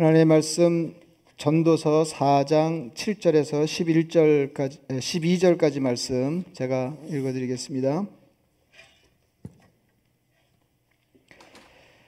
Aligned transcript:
하나님의 0.00 0.24
말씀 0.24 0.94
전도서 1.36 2.04
4장 2.04 2.94
7절에서 2.94 3.66
11절까지 3.66 4.78
12절까지 4.88 5.80
말씀 5.80 6.42
제가 6.54 6.96
읽어 7.10 7.30
드리겠습니다. 7.34 8.06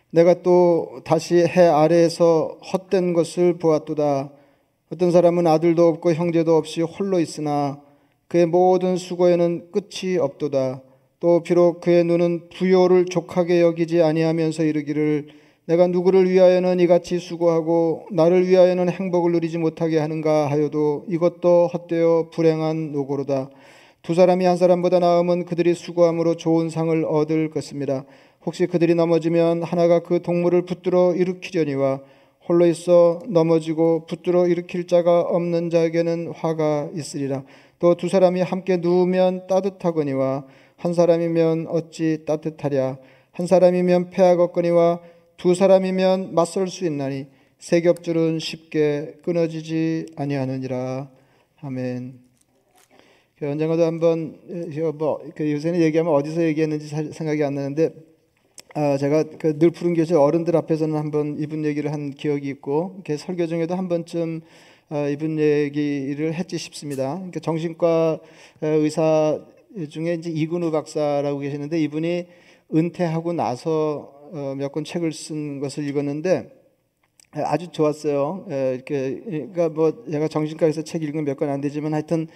내가 0.09 0.41
또 0.43 1.03
다시 1.05 1.35
해 1.35 1.67
아래에서 1.67 2.59
헛된 2.73 3.13
것을 3.13 3.59
보았도다. 3.59 4.33
어떤 4.91 5.11
사람은 5.11 5.47
아들도 5.47 5.87
없고 5.87 6.15
형제도 6.15 6.57
없이 6.57 6.81
홀로 6.81 7.21
있으나 7.21 7.79
그의 8.27 8.47
모든 8.47 8.97
수고에는 8.97 9.71
끝이 9.71 10.17
없도다. 10.17 10.81
또 11.21 11.43
비록 11.43 11.83
그의 11.83 12.05
눈은 12.05 12.49
부요를 12.49 13.05
족하게 13.05 13.61
여기지 13.61 14.01
아니하면서 14.01 14.65
이르기를 14.65 15.42
내가 15.67 15.87
누구를 15.87 16.29
위하여는 16.29 16.81
이같이 16.81 17.19
수고하고 17.19 18.07
나를 18.11 18.49
위하여는 18.49 18.89
행복을 18.89 19.31
누리지 19.33 19.59
못하게 19.59 19.99
하는가 19.99 20.51
하여도 20.51 21.05
이것도 21.09 21.69
헛되어 21.69 22.31
불행한 22.33 22.91
노고로다. 22.93 23.51
두 24.03 24.15
사람이 24.15 24.45
한 24.45 24.57
사람보다 24.57 24.99
나음은 24.99 25.45
그들이 25.45 25.75
수고함으로 25.75 26.35
좋은 26.35 26.69
상을 26.69 27.05
얻을 27.05 27.51
것입니다. 27.51 28.05
혹시 28.45 28.67
그들이 28.67 28.97
넘어지면 28.97 29.63
하나가 29.63 30.01
그 30.01 30.21
동물을 30.21 30.63
붙들어 30.63 31.15
일으키려니와 31.15 32.01
홀로 32.49 32.67
있어 32.67 33.21
넘어지고 33.29 34.07
붙들어 34.07 34.49
일으킬 34.49 34.89
자가 34.89 35.21
없는 35.21 35.71
자에게는 35.71 36.33
화가 36.35 36.91
있으리라. 36.97 37.45
또 37.79 37.95
두 37.95 38.09
사람이 38.09 38.41
함께 38.43 38.79
누우면 38.79 39.47
따뜻하거니와 39.47 40.45
한 40.77 40.93
사람이면 40.93 41.69
어찌 41.69 42.25
따뜻하랴. 42.27 42.99
한 43.31 43.47
사람이면 43.47 44.11
패하겠거니와 44.11 45.01
두 45.43 45.57
사람이면 45.57 46.37
맞설 46.37 46.69
수 46.69 46.87
있나니 46.87 47.27
세 47.59 47.81
겹줄은 47.81 48.39
쉽게 48.39 49.17
끊어지지 49.25 50.07
아니하느니라. 50.15 51.11
아멘. 51.61 52.21
그 53.35 53.51
언젠가도 53.51 53.83
한번 53.83 54.39
뭐그 54.99 55.51
요새는 55.51 55.81
얘기하면 55.81 56.13
어디서 56.13 56.45
얘기했는지 56.45 56.87
생각이 56.87 57.43
안 57.43 57.57
나는데 57.57 57.91
아, 58.75 58.97
제가 58.97 59.25
그 59.25 59.59
늘 59.59 59.71
푸른 59.71 59.95
교실 59.95 60.15
어른들 60.15 60.55
앞에서는 60.55 60.97
한번 60.97 61.37
이분 61.41 61.65
얘기를 61.65 61.93
한 61.93 62.13
기억이 62.13 62.49
있고 62.49 62.93
이렇게 62.99 63.17
설교 63.17 63.49
중에도 63.49 63.75
한 63.75 63.89
번쯤 63.89 64.43
아, 64.91 65.09
이분 65.09 65.41
얘기를 65.41 66.35
했지 66.35 66.57
싶습니다. 66.57 67.15
그러니까 67.15 67.41
정신과 67.41 68.21
의사 68.61 69.41
중에 69.89 70.15
이제 70.15 70.31
이근우 70.31 70.71
박사라고 70.71 71.41
계시는데 71.41 71.81
이분이 71.81 72.27
은퇴하고 72.73 73.33
나서 73.33 74.13
어, 74.15 74.22
몇 74.33 74.73
권 74.73 74.85
책을 74.85 75.13
쓴 75.13 75.61
것을 75.61 75.87
읽었는데 75.89 76.51
아주 77.33 77.69
좋았어요. 77.69 78.47
이렇게 78.49 79.21
그러니까 79.25 79.69
뭐 79.69 80.05
제가 80.11 80.29
정신과에서 80.29 80.83
책 80.83 81.03
읽은 81.03 81.25
몇 81.25 81.37
권 81.37 81.51
안 81.51 81.61
되지만 81.61 81.93
하여튼 81.93 82.29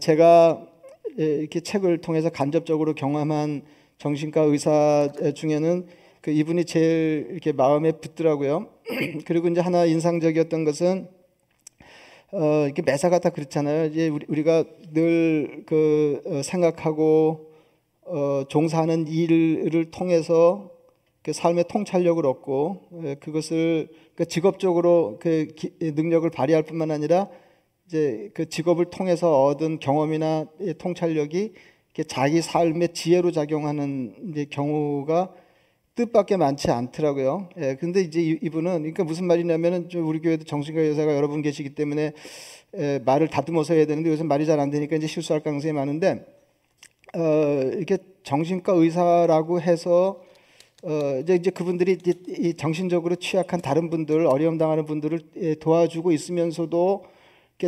제가 0.00 0.66
이렇게 1.16 1.60
책을 1.60 1.98
통해서 2.00 2.30
간접적으로 2.30 2.94
경험한 2.94 3.62
정신과 3.98 4.42
의사 4.42 5.08
중에는 5.34 5.86
그 6.20 6.30
이분이 6.30 6.64
제일 6.64 7.28
이렇게 7.30 7.52
마음에 7.52 7.92
붙더라고요. 7.92 8.68
그리고 9.26 9.48
이제 9.48 9.60
하나 9.60 9.84
인상적이었던 9.84 10.64
것은 10.64 11.08
어, 12.32 12.64
이렇게 12.66 12.82
매사가 12.82 13.20
다 13.20 13.30
그렇잖아요. 13.30 13.86
이제 13.86 14.08
우리, 14.08 14.42
가 14.42 14.64
늘그 14.92 16.22
어, 16.26 16.42
생각하고 16.42 17.52
어, 18.02 18.42
종사하는 18.48 19.06
일을 19.08 19.90
통해서 19.92 20.70
그 21.26 21.32
삶의 21.32 21.64
통찰력을 21.68 22.24
얻고 22.24 22.82
예, 23.02 23.14
그것을 23.16 23.88
그 24.14 24.26
직업적으로 24.26 25.18
그 25.20 25.48
능력을 25.80 26.30
발휘할 26.30 26.62
뿐만 26.62 26.92
아니라 26.92 27.28
이제 27.84 28.30
그 28.32 28.48
직업을 28.48 28.90
통해서 28.90 29.42
얻은 29.46 29.80
경험이나 29.80 30.46
통찰력이 30.78 31.54
자기 32.06 32.40
삶의 32.40 32.90
지혜로 32.92 33.32
작용하는 33.32 34.46
경우가 34.50 35.34
뜻밖에 35.96 36.36
많지 36.36 36.70
않더라고요. 36.70 37.48
예, 37.58 37.74
근데 37.74 38.02
이제 38.02 38.20
이분은 38.20 38.82
그러니까 38.82 39.02
무슨 39.02 39.26
말이냐면은 39.26 39.88
우리 39.96 40.20
교회도 40.20 40.44
정신과 40.44 40.86
여사가 40.86 41.16
여러 41.16 41.26
분 41.26 41.42
계시기 41.42 41.74
때문에 41.74 42.12
예, 42.76 43.00
말을 43.04 43.26
다듬어서 43.26 43.74
해야 43.74 43.84
되는데 43.86 44.10
요즘 44.10 44.28
말이 44.28 44.46
잘 44.46 44.60
안 44.60 44.70
되니까 44.70 44.94
이제 44.94 45.08
실수할 45.08 45.42
가능성이 45.42 45.72
많은데 45.72 46.24
어, 47.16 47.20
이렇게 47.74 47.98
정신과 48.22 48.74
의사라고 48.74 49.60
해서 49.60 50.20
어, 50.82 51.20
이제, 51.20 51.50
그분들이 51.50 51.98
이 52.28 52.54
정신적으로 52.54 53.16
취약한 53.16 53.60
다른 53.60 53.88
분들 53.88 54.26
어려움 54.26 54.58
당하는 54.58 54.84
분들을 54.84 55.20
예, 55.36 55.54
도와주고 55.54 56.12
있으면서도 56.12 57.04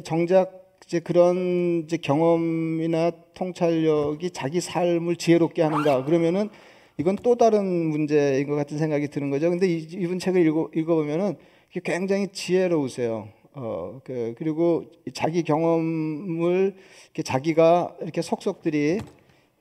정작 0.05 0.77
이제 0.85 1.01
그런 1.01 1.83
이제 1.85 1.97
경험이나 1.97 3.11
통찰력이 3.35 4.31
자기 4.31 4.61
삶을 4.61 5.17
지혜롭게 5.17 5.63
하는가 5.63 6.05
그러면은 6.05 6.51
이건 6.99 7.17
또 7.23 7.37
다른 7.37 7.65
문제인 7.67 8.47
것 8.47 8.57
같은 8.57 8.77
생각이 8.77 9.09
드는 9.09 9.31
거죠. 9.31 9.51
근데 9.51 9.67
이, 9.69 10.07
분 10.07 10.19
책을 10.19 10.47
읽어, 10.47 10.71
읽어보면은 10.75 11.37
굉장히 11.85 12.29
지혜로우세요. 12.29 13.29
어, 13.55 14.01
그, 14.05 14.35
그리고 14.37 14.85
자기 15.15 15.43
경험을 15.43 16.75
이렇게 17.07 17.23
자기가 17.23 17.97
이렇게 18.03 18.21
속속들이 18.21 19.01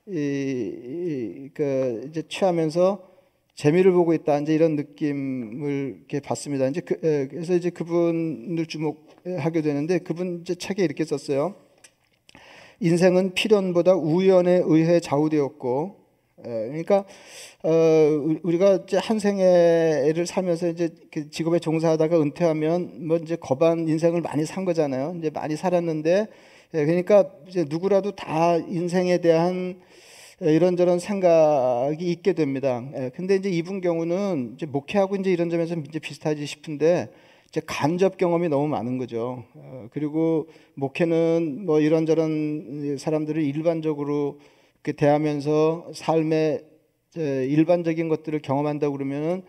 이, 0.08 0.12
이, 0.12 1.50
그 1.54 2.06
이제 2.08 2.22
취하면서 2.28 3.07
재미를 3.58 3.90
보고 3.90 4.14
있다 4.14 4.38
이제 4.38 4.54
이런 4.54 4.76
느낌을 4.76 5.96
이렇게 5.96 6.20
받습니다. 6.20 6.68
이제 6.68 6.80
그, 6.80 6.94
에, 7.04 7.26
그래서 7.26 7.56
이제 7.56 7.70
그분을 7.70 8.66
주목하게 8.66 9.62
되는데 9.62 9.98
그분 9.98 10.42
이제 10.42 10.54
책에 10.54 10.84
이렇게 10.84 11.04
썼어요. 11.04 11.56
인생은 12.78 13.34
필연보다 13.34 13.96
우연에 13.96 14.62
의해 14.64 15.00
좌우되었고, 15.00 15.96
에, 16.38 16.68
그러니까 16.68 17.04
어, 17.64 17.70
우리가 18.44 18.84
이제 18.86 18.96
한 18.96 19.18
생애를 19.18 20.24
살면서 20.24 20.68
이제 20.68 20.90
그 21.10 21.28
직업에 21.28 21.58
종사하다가 21.58 22.22
은퇴하면 22.22 23.08
뭐 23.08 23.16
이제 23.16 23.34
거반 23.34 23.88
인생을 23.88 24.20
많이 24.20 24.46
산 24.46 24.64
거잖아요. 24.64 25.16
이제 25.18 25.30
많이 25.30 25.56
살았는데, 25.56 26.28
에, 26.74 26.86
그러니까 26.86 27.28
이제 27.48 27.64
누구라도 27.68 28.12
다 28.12 28.54
인생에 28.54 29.18
대한 29.18 29.80
예, 29.80 29.88
이런저런 30.40 31.00
생각이 31.00 32.08
있게 32.10 32.32
됩니다. 32.32 32.84
예, 32.94 33.10
근데 33.14 33.34
이제 33.34 33.50
이분 33.50 33.80
경우는 33.80 34.52
이제 34.54 34.66
목회하고 34.66 35.16
이제 35.16 35.32
이런 35.32 35.50
점에서 35.50 35.74
이제 35.74 35.98
비슷하지 35.98 36.46
싶은데 36.46 37.10
이제 37.48 37.60
간접 37.66 38.18
경험이 38.18 38.48
너무 38.48 38.68
많은 38.68 38.98
거죠. 38.98 39.44
어, 39.54 39.88
그리고 39.90 40.48
목회는 40.74 41.64
뭐 41.64 41.80
이런저런 41.80 42.98
사람들을 42.98 43.42
일반적으로 43.42 44.38
대하면서 44.84 45.90
삶의 45.92 46.64
일반적인 47.16 48.08
것들을 48.08 48.40
경험한다 48.40 48.90
그러면은 48.90 49.42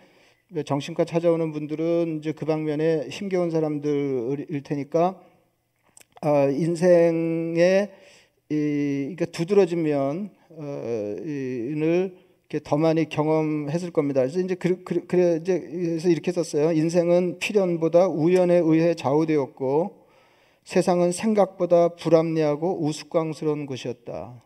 정신과 0.66 1.06
찾아오는 1.06 1.52
분들은 1.52 2.18
이제 2.20 2.32
그 2.32 2.46
방면에 2.46 3.08
힘겨운 3.10 3.52
사람들일 3.52 4.64
테니까 4.64 5.22
어, 6.22 6.50
인생에 6.50 7.90
이, 8.50 9.14
그러니까 9.16 9.26
두드러지면 9.26 10.39
어, 10.50 10.64
을 10.64 12.16
이렇게 12.50 12.64
더 12.64 12.78
많이 12.78 13.08
경험했을 13.08 13.92
겁니다. 13.92 14.22
그래서 14.22 14.40
이제 14.40 14.56
그, 14.56 14.84
그, 14.84 15.06
그래 15.06 15.38
이제 15.40 15.60
그래서 15.60 16.10
이렇게 16.10 16.32
썼어요. 16.32 16.72
인생은 16.72 17.38
필연보다 17.38 18.08
우연에 18.08 18.56
의해 18.56 18.96
좌우되었고 18.96 20.08
세상은 20.64 21.12
생각보다 21.12 21.90
불합리하고 21.90 22.84
우스꽝스러운 22.84 23.68
것이었다. 23.68 24.42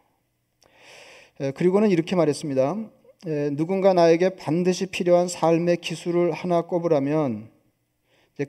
에, 1.40 1.52
그리고는 1.52 1.90
이렇게 1.90 2.18
말했습니다. 2.18 2.90
에, 3.28 3.50
누군가 3.52 3.94
나에게 3.94 4.36
반드시 4.36 4.88
필요한 4.88 5.30
삶의 5.30 5.78
기술을 5.78 6.34
하나 6.34 6.64
꼽으라면 6.64 7.50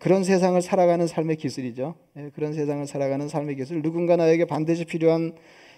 그런 0.01 0.25
세상을 0.25 0.61
살아가는 0.61 1.07
삶의 1.07 1.37
기술이죠. 1.37 1.95
에, 2.17 2.31
그런 2.35 2.53
세상을 2.55 2.85
살아가는 2.89 3.29
삶의 3.29 3.55
기술. 3.55 3.83
누군가 3.83 4.17
나에게 4.17 4.47
반드시 4.47 4.85
필요한 4.85 5.35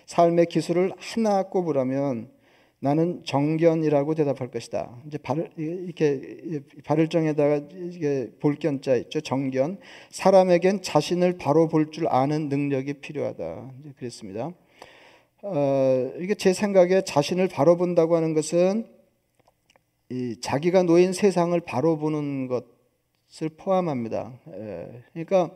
삶의 0.06 0.46
기술을 0.46 0.92
하나 0.96 1.42
꼽으라면 1.44 2.30
나는 2.78 3.22
정견이라고 3.24 4.14
대답할 4.14 4.50
것이다. 4.50 4.96
이제 5.06 5.18
발을 5.18 5.50
이렇게 5.56 6.60
발을정에다가 6.84 7.62
이게 7.72 8.30
볼견자 8.38 8.96
있죠. 8.96 9.20
정견. 9.20 9.78
사람에겐 10.10 10.82
자신을 10.82 11.38
바로 11.38 11.68
볼 11.68 11.90
줄 11.90 12.06
아는 12.08 12.48
능력이 12.48 12.94
필요하다. 12.94 13.72
이제 13.80 13.92
그랬습니다. 13.96 14.52
어, 15.42 16.12
이게 16.20 16.34
제 16.34 16.52
생각에 16.52 17.02
자신을 17.02 17.48
바로 17.48 17.76
본다고 17.76 18.14
하는 18.16 18.34
것은 18.34 18.86
이 20.10 20.36
자기가 20.40 20.82
놓인 20.82 21.12
세상을 21.12 21.58
바로 21.60 21.98
보는 21.98 22.46
것을 22.46 23.48
포함합니다. 23.56 24.38
에, 24.52 25.02
그러니까 25.12 25.50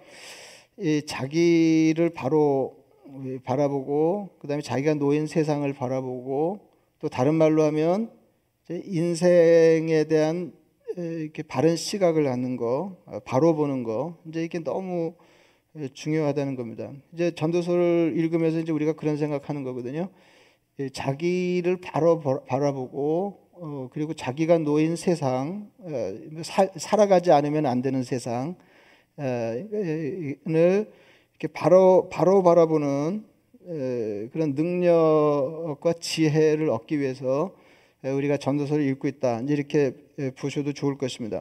이 0.78 1.02
자기를 1.06 2.10
바로 2.10 2.79
바라보고 3.44 4.30
그다음에 4.38 4.62
자기가 4.62 4.94
놓인 4.94 5.26
세상을 5.26 5.70
바라보고 5.72 6.60
또 7.00 7.08
다른 7.08 7.34
말로 7.34 7.62
하면 7.64 8.10
인생에 8.68 10.04
대한 10.04 10.52
이렇게 10.96 11.42
바른 11.42 11.76
시각을 11.76 12.24
갖는 12.24 12.56
거, 12.56 12.96
어, 13.06 13.20
바로 13.20 13.54
보는 13.54 13.84
거, 13.84 14.18
이제 14.28 14.44
이게 14.44 14.58
너무 14.58 15.14
중요하다는 15.92 16.56
겁니다. 16.56 16.92
이제 17.12 17.32
전도서를 17.34 18.14
읽으면서 18.16 18.58
이제 18.58 18.72
우리가 18.72 18.94
그런 18.94 19.16
생각하는 19.16 19.62
거거든요. 19.62 20.08
자기를 20.92 21.80
바로 21.80 22.20
바라보고 22.46 23.38
어, 23.52 23.88
그리고 23.92 24.14
자기가 24.14 24.58
놓인 24.58 24.96
세상, 24.96 25.70
어, 25.78 25.90
사, 26.42 26.66
살아가지 26.76 27.30
않으면 27.30 27.66
안 27.66 27.82
되는 27.82 28.02
세상을 28.02 28.56
이렇게 31.40 31.52
바로 31.54 32.10
바로 32.10 32.42
바라보는 32.42 33.24
그런 34.30 34.54
능력과 34.54 35.94
지혜를 35.94 36.68
얻기 36.68 37.00
위해서 37.00 37.52
우리가 38.04 38.36
전도서를 38.36 38.84
읽고 38.88 39.08
있다. 39.08 39.40
이렇게 39.48 39.94
보셔도 40.38 40.74
좋을 40.74 40.98
것입니다. 40.98 41.40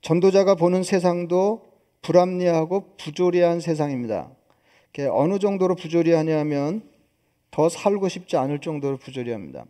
전도자가 0.00 0.54
보는 0.54 0.84
세상도 0.84 1.62
불합리하고 2.02 2.94
부조리한 2.98 3.58
세상입니다. 3.58 4.30
어느 5.10 5.40
정도로 5.40 5.74
부조리하냐면 5.74 6.82
더 7.50 7.68
살고 7.68 8.08
싶지 8.08 8.36
않을 8.36 8.60
정도로 8.60 8.96
부조리합니다. 8.98 9.64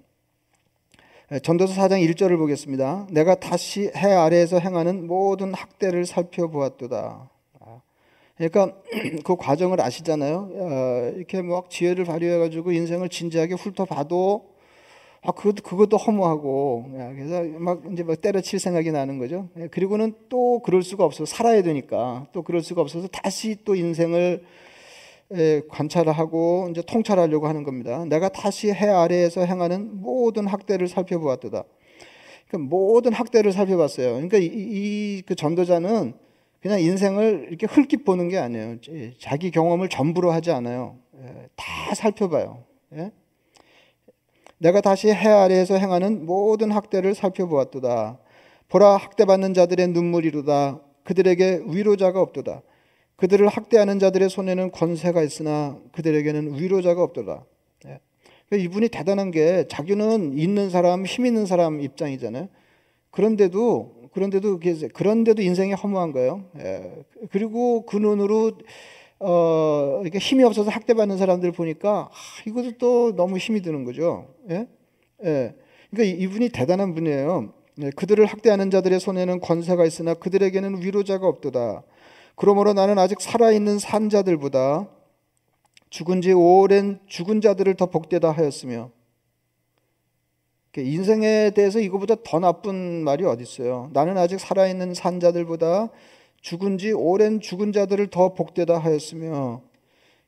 전도서 1.42 1.80
4장 1.80 2.06
1절을 2.10 2.36
보겠습니다. 2.36 3.06
내가 3.10 3.36
다시 3.36 3.90
해 3.96 4.12
아래에서 4.12 4.58
행하는 4.58 5.06
모든 5.06 5.54
학대를 5.54 6.04
살펴보았도다. 6.04 7.30
그러니까 8.38 8.72
그 9.24 9.36
과정을 9.36 9.80
아시잖아요. 9.80 10.50
어, 10.52 11.12
이렇게 11.16 11.42
막 11.42 11.68
지혜를 11.68 12.04
발휘해가지고 12.04 12.72
인생을 12.72 13.08
진지하게 13.08 13.54
훑어봐도 13.54 14.56
아 15.20 15.32
그것도 15.32 15.62
그것도 15.64 15.96
허무하고 15.96 16.90
그래서 16.92 17.42
막 17.58 17.82
이제 17.92 18.04
막 18.04 18.20
때려칠 18.20 18.60
생각이 18.60 18.92
나는 18.92 19.18
거죠. 19.18 19.48
예, 19.58 19.66
그리고는 19.66 20.14
또 20.28 20.60
그럴 20.60 20.82
수가 20.84 21.04
없어 21.04 21.24
살아야 21.24 21.62
되니까 21.62 22.28
또 22.32 22.42
그럴 22.42 22.62
수가 22.62 22.82
없어서 22.82 23.08
다시 23.08 23.56
또 23.64 23.74
인생을 23.74 24.44
예, 25.34 25.62
관찰하고 25.68 26.68
이제 26.70 26.82
통찰하려고 26.86 27.48
하는 27.48 27.64
겁니다. 27.64 28.04
내가 28.04 28.28
다시 28.28 28.70
해 28.70 28.88
아래에서 28.88 29.44
행하는 29.44 30.00
모든 30.00 30.46
학대를 30.46 30.86
살펴보았다 30.86 31.64
그러니까 32.48 32.58
모든 32.58 33.12
학대를 33.12 33.52
살펴봤어요. 33.52 34.12
그러니까 34.12 34.38
이그 34.38 35.34
전도자는 35.34 36.27
그냥 36.60 36.80
인생을 36.80 37.46
이렇게 37.48 37.66
흙깃 37.66 38.04
보는 38.04 38.28
게 38.28 38.38
아니에요. 38.38 38.76
자기 39.18 39.50
경험을 39.50 39.88
전부로 39.88 40.32
하지 40.32 40.50
않아요. 40.50 40.96
예, 41.22 41.48
다 41.54 41.94
살펴봐요. 41.94 42.64
예? 42.94 43.12
내가 44.58 44.80
다시 44.80 45.08
해 45.08 45.28
아래에서 45.28 45.76
행하는 45.76 46.26
모든 46.26 46.72
학대를 46.72 47.14
살펴보았도다. 47.14 48.18
보라 48.68 48.96
학대받는 48.96 49.54
자들의 49.54 49.88
눈물이로다. 49.88 50.80
그들에게 51.04 51.62
위로자가 51.66 52.20
없도다. 52.20 52.62
그들을 53.16 53.46
학대하는 53.48 53.98
자들의 53.98 54.28
손에는 54.28 54.70
권세가 54.72 55.22
있으나 55.22 55.78
그들에게는 55.92 56.54
위로자가 56.60 57.02
없도다. 57.02 57.44
예. 57.86 58.00
그러니까 58.48 58.68
이분이 58.68 58.88
대단한 58.88 59.30
게 59.30 59.66
자기는 59.68 60.36
있는 60.36 60.70
사람, 60.70 61.06
힘 61.06 61.24
있는 61.24 61.46
사람 61.46 61.80
입장이잖아요. 61.80 62.48
그런데도 63.10 63.97
그런데도 64.18 64.58
그런데도 64.92 65.42
인생이 65.42 65.74
허무한 65.74 66.10
거예요. 66.10 66.44
예. 66.58 66.92
그리고 67.30 67.86
그 67.86 67.96
눈으로 67.96 68.52
어, 69.20 70.00
이렇게 70.02 70.18
힘이 70.18 70.42
없어서 70.42 70.70
학대받는 70.70 71.18
사람들 71.18 71.52
보니까 71.52 72.10
아, 72.10 72.42
이것도 72.46 72.72
또 72.78 73.16
너무 73.16 73.38
힘이 73.38 73.62
드는 73.62 73.84
거죠. 73.84 74.34
예? 74.50 74.66
예. 75.24 75.54
그러니까 75.90 76.22
이분이 76.22 76.48
대단한 76.48 76.94
분이에요. 76.94 77.52
예. 77.82 77.90
그들을 77.90 78.26
학대하는 78.26 78.72
자들의 78.72 78.98
손에는 78.98 79.40
권세가 79.40 79.84
있으나 79.84 80.14
그들에게는 80.14 80.82
위로자가 80.82 81.26
없도다. 81.26 81.84
그러므로 82.34 82.72
나는 82.72 82.98
아직 82.98 83.20
살아있는 83.20 83.78
산자들보다 83.78 84.88
죽은 85.90 86.22
지 86.22 86.32
오랜 86.32 86.98
죽은 87.06 87.40
자들을 87.40 87.74
더 87.74 87.86
복되다 87.86 88.32
하였으며 88.32 88.90
인생에 90.76 91.50
대해서 91.50 91.80
이거보다 91.80 92.16
더 92.24 92.38
나쁜 92.38 93.02
말이 93.04 93.24
어디 93.24 93.42
있어요? 93.42 93.90
나는 93.92 94.18
아직 94.18 94.38
살아있는 94.38 94.94
산자들보다 94.94 95.88
죽은 96.40 96.78
지 96.78 96.92
오랜 96.92 97.40
죽은 97.40 97.72
자들을 97.72 98.08
더 98.08 98.34
복되다 98.34 98.78
하였으며 98.78 99.62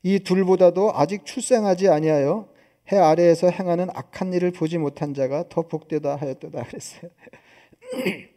이 0.03 0.19
둘보다도 0.19 0.91
아직 0.93 1.25
출생하지 1.25 1.89
아니하여 1.89 2.47
해 2.91 2.97
아래에서 2.97 3.49
행하는 3.49 3.87
악한 3.93 4.33
일을 4.33 4.51
보지 4.51 4.77
못한 4.77 5.13
자가 5.13 5.45
더 5.49 5.61
복되다 5.61 6.15
하였도다 6.15 6.63
그랬어요. 6.63 7.11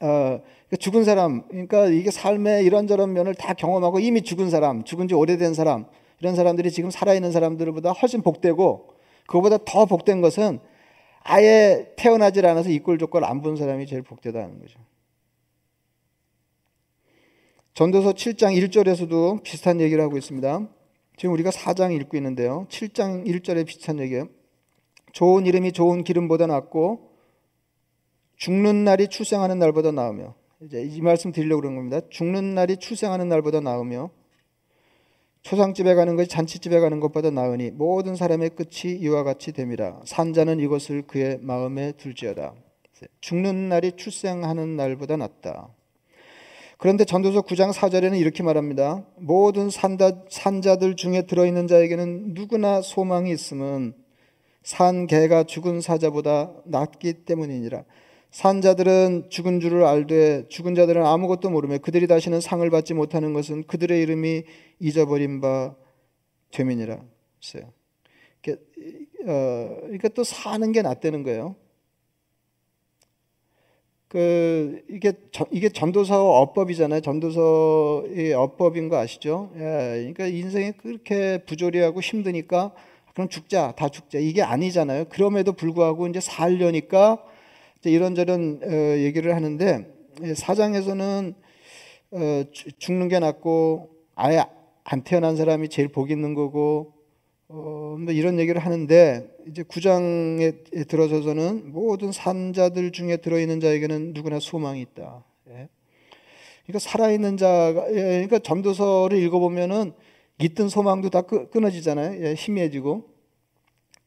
어, 0.00 0.06
그러니까 0.08 0.76
죽은 0.78 1.04
사람, 1.04 1.46
그러니까 1.48 1.86
이게 1.86 2.10
삶의 2.10 2.64
이런저런 2.64 3.12
면을 3.12 3.34
다 3.34 3.54
경험하고 3.54 4.00
이미 4.00 4.22
죽은 4.22 4.50
사람, 4.50 4.84
죽은 4.84 5.08
지 5.08 5.14
오래된 5.14 5.54
사람, 5.54 5.86
이런 6.20 6.34
사람들이 6.34 6.70
지금 6.70 6.90
살아있는 6.90 7.32
사람들보다 7.32 7.92
훨씬 7.92 8.22
복되고 8.22 8.88
그거보다 9.26 9.58
더 9.64 9.86
복된 9.86 10.20
것은 10.20 10.60
아예 11.28 11.92
태어나질 11.96 12.46
않아서 12.46 12.70
이꼴 12.70 12.98
저꼴 12.98 13.24
안 13.24 13.42
본 13.42 13.56
사람이 13.56 13.86
제일 13.86 14.02
복되다는 14.02 14.60
거죠. 14.60 14.78
전도서 17.74 18.12
7장 18.12 18.56
1절에서도 18.56 19.42
비슷한 19.42 19.80
얘기를 19.80 20.02
하고 20.02 20.16
있습니다. 20.16 20.68
지금 21.16 21.34
우리가 21.34 21.50
4장 21.50 21.94
읽고 22.00 22.16
있는데요. 22.16 22.66
7장 22.70 23.26
1절에 23.26 23.66
비슷한 23.66 23.98
얘기예요. 24.00 24.28
좋은 25.12 25.46
이름이 25.46 25.72
좋은 25.72 26.04
기름보다 26.04 26.46
낫고 26.46 27.10
죽는 28.36 28.84
날이 28.84 29.08
출생하는 29.08 29.58
날보다 29.58 29.92
나으며 29.92 30.34
이제 30.62 30.82
이 30.82 31.00
말씀 31.00 31.32
드리려고 31.32 31.62
그런 31.62 31.74
겁니다. 31.74 32.00
죽는 32.10 32.54
날이 32.54 32.76
출생하는 32.76 33.28
날보다 33.28 33.60
나으며 33.60 34.10
초상집에 35.46 35.94
가는 35.94 36.16
것이 36.16 36.28
잔치집에 36.28 36.80
가는 36.80 36.98
것보다 36.98 37.30
나으니 37.30 37.70
모든 37.70 38.16
사람의 38.16 38.50
끝이 38.56 38.96
이와 38.96 39.22
같이 39.22 39.52
됨이라 39.52 40.00
산자는 40.04 40.58
이것을 40.58 41.02
그의 41.02 41.38
마음에 41.40 41.92
둘지어다. 41.92 42.52
죽는 43.20 43.68
날이 43.68 43.92
출생하는 43.92 44.76
날보다 44.76 45.16
낫다. 45.16 45.68
그런데 46.78 47.04
전도서 47.04 47.42
9장 47.42 47.72
4절에는 47.72 48.18
이렇게 48.18 48.42
말합니다. 48.42 49.06
모든 49.18 49.70
산다, 49.70 50.10
산자들 50.28 50.96
중에 50.96 51.22
들어있는 51.22 51.68
자에게는 51.68 52.34
누구나 52.34 52.82
소망이 52.82 53.30
있음은 53.30 53.94
산 54.64 55.06
개가 55.06 55.44
죽은 55.44 55.80
사자보다 55.80 56.54
낫기 56.64 57.24
때문이니라. 57.24 57.84
산 58.36 58.60
자들은 58.60 59.30
죽은 59.30 59.60
줄을 59.60 59.84
알되 59.84 60.46
죽은 60.48 60.74
자들은 60.74 61.06
아무것도 61.06 61.48
모르며 61.48 61.78
그들이 61.78 62.06
다시는 62.06 62.42
상을 62.42 62.68
받지 62.68 62.92
못하는 62.92 63.32
것은 63.32 63.62
그들의 63.62 63.98
이름이 64.02 64.42
잊어버린 64.78 65.40
바 65.40 65.74
되민이라. 66.50 67.02
했어요. 67.42 67.72
어, 69.26 69.78
그러니까 69.80 70.08
또 70.10 70.22
사는 70.22 70.70
게 70.70 70.82
낫다는 70.82 71.22
거예요. 71.22 71.56
그 74.08 74.84
이게 74.90 75.14
저, 75.32 75.46
이게 75.50 75.70
전도서 75.70 76.38
어법이잖아요. 76.42 77.00
전도서의 77.00 78.34
어법인 78.34 78.90
거 78.90 78.98
아시죠? 78.98 79.50
예, 79.54 79.60
그러니까 80.12 80.26
인생이 80.26 80.72
그렇게 80.72 81.42
부조리하고 81.46 82.02
힘드니까 82.02 82.74
그럼 83.14 83.30
죽자, 83.30 83.72
다 83.78 83.88
죽자 83.88 84.18
이게 84.18 84.42
아니잖아요. 84.42 85.06
그럼에도 85.06 85.54
불구하고 85.54 86.06
이제 86.08 86.20
살려니까 86.20 87.24
이런저런 87.84 88.60
어, 88.62 88.98
얘기를 88.98 89.34
하는데 89.34 89.86
예, 90.22 90.34
사장에서는 90.34 91.34
어, 92.12 92.44
죽는 92.78 93.08
게 93.08 93.18
낫고 93.18 93.90
아예 94.14 94.44
안 94.84 95.02
태어난 95.02 95.36
사람이 95.36 95.68
제일 95.68 95.88
복 95.88 96.10
있는 96.10 96.34
거고 96.34 96.94
어, 97.48 97.96
뭐 97.98 98.12
이런 98.12 98.38
얘기를 98.38 98.60
하는데 98.60 99.28
이제 99.48 99.62
구장에 99.62 100.52
들어서서는 100.88 101.72
모든 101.72 102.12
산자들 102.12 102.92
중에 102.92 103.18
들어있는 103.18 103.60
자에게는 103.60 104.14
누구나 104.14 104.40
소망이 104.40 104.80
있다. 104.80 105.24
예. 105.48 105.68
그러니까 106.64 106.78
살아있는 106.80 107.36
자가 107.36 107.88
예, 107.90 107.94
그러니까 107.94 108.38
전도서를 108.40 109.18
읽어보면은 109.18 109.92
있던 110.40 110.68
소망도 110.68 111.10
다 111.10 111.22
끊어지잖아요. 111.22 112.24
예, 112.24 112.34
희미해지고. 112.34 113.15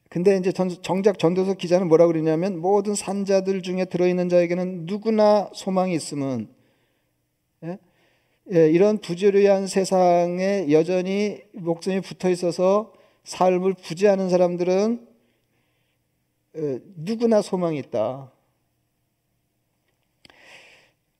근데 0.10 0.38
이제 0.38 0.52
전, 0.52 0.70
정작 0.82 1.20
전도서 1.20 1.54
기자는 1.54 1.88
뭐라 1.88 2.08
그러냐면 2.08 2.60
모든 2.60 2.96
산자들 2.96 3.62
중에 3.62 3.86
들어있는 3.86 4.28
자에게는 4.30 4.86
누구나 4.86 5.50
소망이 5.54 5.94
있음은 5.94 6.50
예? 7.64 7.78
예, 8.52 8.70
이런 8.72 8.98
부조리한 8.98 9.68
세상에 9.68 10.72
여전히 10.72 11.44
목숨이 11.54 12.02
붙어 12.02 12.30
있어서 12.32 12.92
삶을 13.24 13.76
부지하는 13.76 14.30
사람들은 14.30 15.08
누구나 16.96 17.44
소망이 17.44 17.78
있다. 17.78 18.32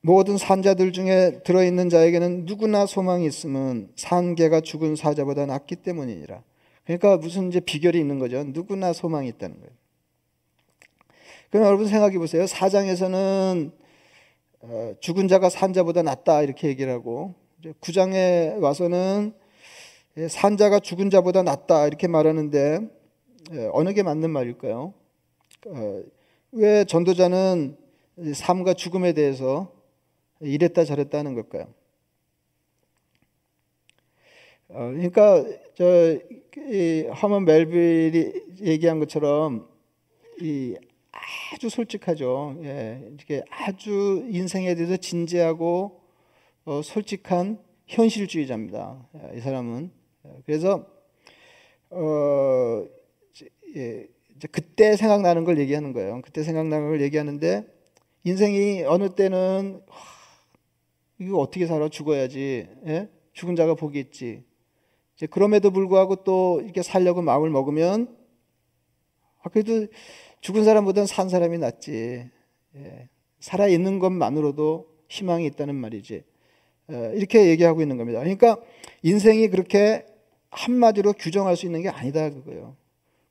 모든 0.02 0.38
산자들 0.38 0.92
중에 0.92 1.42
들어있는 1.44 1.90
자에게는 1.90 2.46
누구나 2.46 2.86
소망이 2.86 3.26
있으면 3.28 3.92
산개가 3.96 4.62
죽은 4.62 4.96
사자보다 4.96 5.46
낫기 5.46 5.76
때문이니라. 5.78 6.42
그러니까 6.90 7.18
무슨 7.18 7.50
이제 7.50 7.60
비결이 7.60 8.00
있는 8.00 8.18
거죠. 8.18 8.44
누구나 8.44 8.94
소망이 8.94 9.28
있다는 9.28 9.60
거예요. 9.60 9.72
그럼 11.52 11.68
여러분 11.68 11.88
생각해 11.88 12.18
보세요. 12.18 12.48
사장에서는 12.48 13.72
어, 14.62 14.94
죽은 15.00 15.28
자가 15.28 15.50
산 15.50 15.72
자보다 15.72 16.02
낫다 16.02 16.42
이렇게 16.42 16.68
얘기를 16.68 16.92
하고 16.92 17.36
9장에 17.82 18.60
와서는 18.60 19.34
예, 20.18 20.28
산 20.28 20.58
자가 20.58 20.80
죽은 20.80 21.12
자보다 21.12 21.44
낫다 21.44 21.86
이렇게 21.86 22.08
말하는데 22.08 22.80
예, 23.54 23.70
어느 23.72 23.94
게 23.94 24.02
맞는 24.02 24.32
말일까요? 24.32 24.94
어, 25.68 26.04
왜 26.54 26.86
전도자는 26.86 27.78
삶과 28.34 28.74
죽음에 28.74 29.14
대해서 29.14 29.72
이랬다 30.40 30.86
저랬다 30.86 31.20
하는 31.20 31.36
걸까요? 31.36 31.68
어, 34.70 34.92
그러니까 34.92 35.44
저 35.74 36.20
하먼 37.12 37.46
멜빌이 37.46 38.34
얘기한 38.62 39.00
것처럼 39.00 39.68
이 40.42 40.76
아주 41.12 41.70
솔직하죠. 41.70 42.60
예, 42.64 43.02
이렇게 43.16 43.44
아주 43.50 44.26
인생에 44.30 44.76
대해서 44.76 44.96
진지하고 44.98 46.02
어, 46.66 46.82
솔직한 46.84 47.60
현실주의자입니다. 47.88 49.08
예, 49.16 49.38
이 49.38 49.42
사람은 49.42 49.92
그래서 50.46 50.86
어, 51.90 52.86
예, 53.76 54.08
그때 54.52 54.96
생각나는 54.96 55.46
걸 55.46 55.58
얘기하는 55.58 55.94
거예요. 55.94 56.22
그때 56.22 56.44
생각나는 56.44 56.90
걸 56.90 57.02
얘기하는데 57.02 57.66
인생이 58.24 58.84
어느 58.84 59.10
때는 59.16 59.82
이거 61.20 61.40
어떻게 61.40 61.66
살아 61.66 61.90
죽어야지 61.90 62.68
예? 62.86 63.10
죽은 63.34 63.56
자가 63.56 63.74
복이 63.74 64.00
있지. 64.00 64.44
그럼에도 65.28 65.72
불구하고 65.72 66.18
또 66.24 66.62
이렇게 66.64 66.82
살려고 66.82 67.22
마음을 67.22 67.50
먹으면 67.50 68.16
아, 69.42 69.50
그래도 69.50 69.88
죽은 70.42 70.64
사람보다는 70.64 71.08
산 71.08 71.30
사람이 71.30 71.58
낫지. 71.58 72.30
예. 72.76 73.10
살아 73.40 73.68
있는 73.68 74.00
것만으로도 74.00 74.88
희망이 75.08 75.46
있다는 75.46 75.76
말이지. 75.76 76.24
예, 76.92 77.12
이렇게 77.16 77.48
얘기하고 77.50 77.82
있는 77.82 77.98
겁니다. 77.98 78.20
그러니까 78.20 78.58
인생이 79.04 79.50
그렇게 79.50 80.06
한마디로 80.52 81.14
규정할 81.14 81.56
수 81.56 81.66
있는 81.66 81.82
게 81.82 81.90
아니다 81.90 82.30
그거예요. 82.30 82.76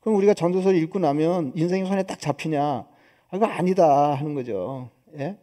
그럼 0.01 0.17
우리가 0.17 0.35
전도서를 0.35 0.79
읽고 0.83 0.99
나면 0.99 1.53
인생이 1.57 1.87
손에 1.87 2.05
딱 2.05 2.19
잡히냐? 2.19 2.63
아, 2.63 2.89
그거 3.31 3.47
아니다 3.47 4.15
하는 4.15 4.35
거죠. 4.35 4.91
예? 5.19 5.37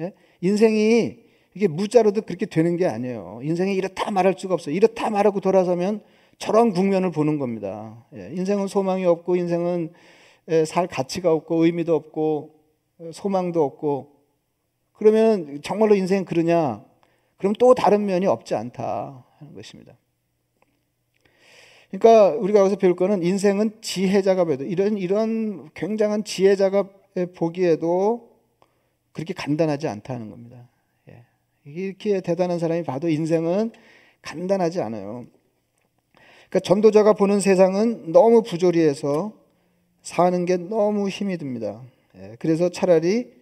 예? 0.00 0.12
인생이 0.40 1.18
이게 1.54 1.68
무자로도 1.68 2.22
그렇게 2.22 2.46
되는 2.46 2.76
게 2.76 2.86
아니에요. 2.86 3.40
인생이 3.42 3.74
이렇다 3.74 4.10
말할 4.10 4.34
수가 4.38 4.54
없어요. 4.54 4.74
이렇다 4.74 5.10
말하고 5.10 5.40
돌아서면 5.40 6.00
저런 6.38 6.72
국면을 6.72 7.10
보는 7.10 7.38
겁니다. 7.38 8.04
예, 8.14 8.30
인생은 8.34 8.66
소망이 8.66 9.04
없고 9.04 9.36
인생은 9.36 9.92
예, 10.48 10.64
살 10.64 10.86
가치가 10.86 11.32
없고 11.32 11.64
의미도 11.64 11.94
없고 11.94 12.54
소망도 13.12 13.62
없고 13.62 14.12
그러면 14.92 15.60
정말로 15.62 15.94
인생 15.94 16.24
그러냐? 16.24 16.84
그럼 17.36 17.52
또 17.58 17.74
다른 17.74 18.06
면이 18.06 18.26
없지 18.26 18.54
않다 18.54 19.24
하는 19.38 19.54
것입니다. 19.54 19.94
그러니까 21.90 22.36
우리가 22.38 22.60
여기서 22.60 22.76
배울 22.76 22.96
거는 22.96 23.22
인생은 23.22 23.82
지혜자가 23.82 24.44
봐도 24.44 24.64
이런 24.64 24.96
이런 24.96 25.68
굉장한 25.74 26.24
지혜자가 26.24 26.88
보기에도 27.36 28.30
그렇게 29.12 29.34
간단하지 29.34 29.88
않다는 29.88 30.30
겁니다. 30.30 30.68
예. 31.66 31.70
이렇게 31.70 32.20
대단한 32.20 32.58
사람이 32.58 32.84
봐도 32.84 33.08
인생은 33.08 33.72
간단하지 34.22 34.80
않아요. 34.82 35.26
그러니까 36.48 36.60
전도자가 36.60 37.14
보는 37.14 37.40
세상은 37.40 38.12
너무 38.12 38.42
부조리해서 38.42 39.32
사는 40.02 40.44
게 40.44 40.56
너무 40.56 41.08
힘이 41.08 41.38
듭니다. 41.38 41.82
예. 42.16 42.36
그래서 42.38 42.68
차라리 42.68 43.32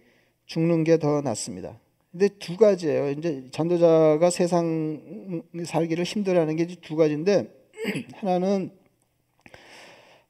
죽는 0.45 0.83
게 0.83 0.97
더 0.97 1.21
낫습니다. 1.21 1.79
근데 2.11 2.27
두 2.39 2.57
가지예요. 2.57 3.09
이제 3.11 3.45
전도자가 3.51 4.29
세상 4.29 5.43
살기를 5.65 6.03
힘들어하는 6.03 6.55
게 6.57 6.65
두 6.81 6.95
가지인데 6.95 7.47
하나는 8.15 8.71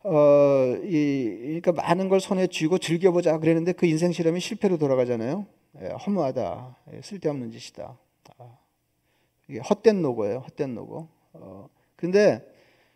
어, 0.03 0.77
이, 0.83 1.37
그러니까 1.61 1.71
많은 1.73 2.09
걸 2.09 2.19
손에 2.19 2.47
쥐고 2.47 2.79
즐겨보자 2.79 3.37
그랬는데 3.37 3.73
그 3.73 3.85
인생 3.85 4.11
실험이 4.11 4.39
실패로 4.39 4.77
돌아가잖아요. 4.77 5.45
예, 5.81 5.87
허무하다. 5.89 6.77
예, 6.93 7.01
쓸데없는 7.01 7.51
짓이다. 7.51 7.97
아, 8.37 8.57
이게 9.49 9.59
헛된 9.59 10.01
노고예요. 10.01 10.39
헛된 10.39 10.75
노고. 10.75 11.07
어, 11.33 11.69
근데 11.95 12.45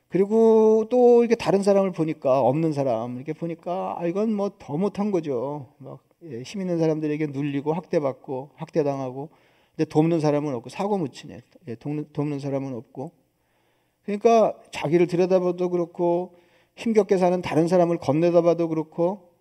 그리고 0.10 0.86
또 0.90 1.22
이렇게 1.24 1.36
다른 1.36 1.64
사람을 1.64 1.92
보니까 1.92 2.40
없는 2.42 2.74
사람 2.74 3.16
이렇게 3.18 3.34
보니까 3.34 3.96
아 3.98 4.06
이건 4.06 4.34
뭐 4.34 4.50
더 4.60 4.78
못한 4.78 5.12
거죠. 5.12 5.74
막 5.78 6.00
예, 6.24 6.42
힘 6.44 6.62
있는 6.62 6.78
사람들에게 6.80 7.28
눌리고 7.28 7.74
학대받고 7.74 8.52
학대당하고 8.56 9.30
근데 9.76 9.90
돕는 9.90 10.20
사람은 10.20 10.54
없고 10.56 10.70
사고 10.70 10.98
묻히네. 10.98 11.42
예, 11.68 11.76
돕는, 11.76 12.10
돕는 12.14 12.40
사람은 12.40 12.74
없고 12.76 13.12
그러니까 14.04 14.58
자기를 14.72 15.08
들여다봐도 15.08 15.70
그렇고 15.70 16.36
힘겹게 16.76 17.18
사는 17.18 17.42
다른 17.42 17.68
사람을 17.68 17.98
건네다봐도 17.98 18.68
그렇고 18.70 19.32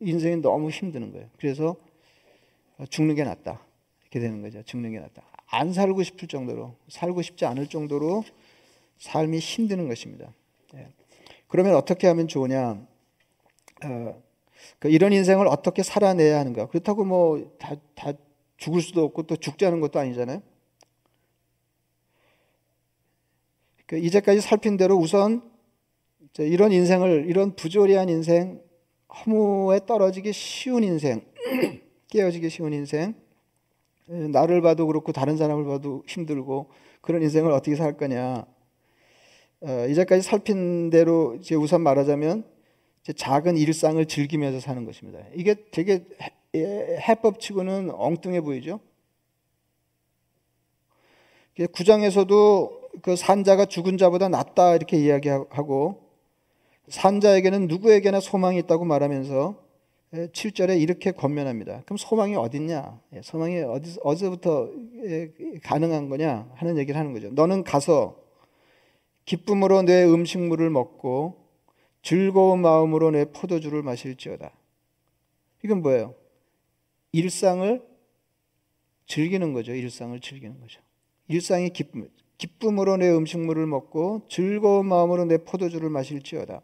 인생이 0.00 0.36
너무 0.42 0.70
힘드는 0.70 1.12
거예요. 1.12 1.28
그래서 1.38 1.76
죽는 2.88 3.14
게 3.14 3.24
낫다. 3.24 3.60
이렇게 4.02 4.20
되는 4.20 4.42
거죠. 4.42 4.62
죽는 4.62 4.92
게 4.92 5.00
낫다. 5.00 5.22
안 5.46 5.72
살고 5.72 6.02
싶을 6.02 6.28
정도로 6.28 6.76
살고 6.88 7.22
싶지 7.22 7.44
않을 7.46 7.68
정도로 7.68 8.24
삶이 8.98 9.38
힘드는 9.38 9.88
것입니다. 9.88 10.32
예. 10.74 10.88
그러면 11.48 11.74
어떻게 11.74 12.06
하면 12.08 12.26
좋으냐? 12.26 12.84
어, 13.84 14.22
그 14.78 14.88
이런 14.88 15.12
인생을 15.12 15.46
어떻게 15.46 15.82
살아내야 15.82 16.38
하는가? 16.40 16.66
그렇다고 16.68 17.04
뭐다다 17.04 18.14
죽을 18.56 18.80
수도 18.80 19.04
없고 19.04 19.24
또 19.24 19.36
않은 19.66 19.80
것도 19.80 19.98
아니잖아요. 19.98 20.42
그 23.86 23.98
이제까지 23.98 24.40
살핀 24.40 24.76
대로 24.76 24.96
우선 24.96 25.42
이런 26.38 26.72
인생을 26.72 27.26
이런 27.28 27.54
부조리한 27.54 28.08
인생, 28.08 28.60
허무에 29.08 29.80
떨어지기 29.86 30.32
쉬운 30.32 30.82
인생, 30.82 31.24
깨어지기 32.14 32.48
쉬운 32.48 32.72
인생, 32.72 33.12
나를 34.06 34.62
봐도 34.62 34.86
그렇고 34.86 35.10
다른 35.10 35.36
사람을 35.36 35.64
봐도 35.64 36.04
힘들고 36.06 36.70
그런 37.00 37.22
인생을 37.22 37.50
어떻게 37.50 37.74
살 37.74 37.96
거냐. 37.96 38.46
어, 39.62 39.86
이제까지 39.88 40.22
살핀 40.22 40.90
대로 40.90 41.34
이제 41.34 41.56
우선 41.56 41.80
말하자면 41.80 42.44
작은 43.16 43.56
일상을 43.56 44.06
즐기면서 44.06 44.60
사는 44.60 44.84
것입니다. 44.84 45.24
이게 45.34 45.56
되게 45.72 46.04
해법치고는 46.54 47.90
엉뚱해 47.90 48.42
보이죠. 48.42 48.78
구장에서도 51.72 52.90
그 53.02 53.16
산자가 53.16 53.64
죽은 53.64 53.98
자보다 53.98 54.28
낫다 54.28 54.76
이렇게 54.76 54.98
이야기하고 54.98 56.00
산자에게는 56.86 57.66
누구에게나 57.66 58.20
소망이 58.20 58.58
있다고 58.58 58.84
말하면서 58.84 59.63
7절에 60.14 60.80
이렇게 60.80 61.10
권면합니다. 61.10 61.82
그럼 61.84 61.96
소망이 61.96 62.36
어딨냐? 62.36 63.00
예, 63.14 63.22
소망이 63.22 63.60
어디, 63.62 63.98
어디서부터 64.02 64.70
가능한 65.62 66.08
거냐? 66.08 66.50
하는 66.54 66.78
얘기를 66.78 66.98
하는 66.98 67.12
거죠. 67.12 67.30
너는 67.30 67.64
가서 67.64 68.16
기쁨으로 69.24 69.82
내 69.82 70.04
음식물을 70.04 70.70
먹고 70.70 71.44
즐거운 72.02 72.60
마음으로 72.60 73.10
내 73.10 73.24
포도주를 73.24 73.82
마실지어다. 73.82 74.52
이건 75.64 75.82
뭐예요? 75.82 76.14
일상을 77.12 77.82
즐기는 79.06 79.52
거죠. 79.52 79.72
일상을 79.72 80.18
즐기는 80.20 80.60
거죠. 80.60 80.80
일상이 81.28 81.70
기쁨. 81.70 82.08
기쁨으로 82.36 82.98
내 82.98 83.10
음식물을 83.10 83.66
먹고 83.66 84.22
즐거운 84.28 84.86
마음으로 84.86 85.24
내 85.24 85.38
포도주를 85.38 85.88
마실지어다. 85.88 86.60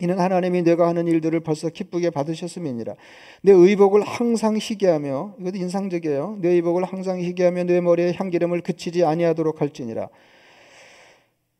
이는 0.00 0.18
하나님이 0.18 0.62
내가 0.62 0.88
하는 0.88 1.06
일들을 1.06 1.40
벌써 1.40 1.70
기쁘게 1.70 2.10
받으셨음이니라. 2.10 2.94
내 3.42 3.52
의복을 3.52 4.02
항상 4.02 4.56
희게하며 4.56 5.36
이것도 5.40 5.56
인상적이에요. 5.56 6.38
내 6.40 6.50
의복을 6.50 6.84
항상 6.84 7.18
희게하며 7.18 7.64
내 7.64 7.80
머리에 7.80 8.12
향기름을 8.14 8.60
그치지 8.60 9.04
아니하도록 9.04 9.60
할지니라. 9.60 10.08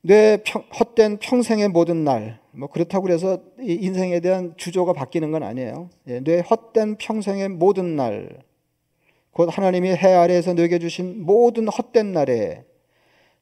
내 0.02 0.38
평, 0.44 0.62
헛된 0.78 1.18
평생의 1.18 1.68
모든 1.68 2.04
날, 2.04 2.38
뭐 2.52 2.68
그렇다고 2.68 3.04
그래서 3.04 3.40
인생에 3.58 4.20
대한 4.20 4.54
주조가 4.56 4.92
바뀌는 4.92 5.32
건 5.32 5.42
아니에요. 5.42 5.88
예, 6.06 6.20
내 6.20 6.40
헛된 6.40 6.96
평생의 6.98 7.48
모든 7.48 7.96
날, 7.96 8.38
곧 9.32 9.48
하나님이 9.50 9.88
해 9.90 10.14
아래에서 10.14 10.54
내게 10.54 10.78
주신 10.78 11.24
모든 11.24 11.68
헛된 11.68 12.12
날에 12.12 12.64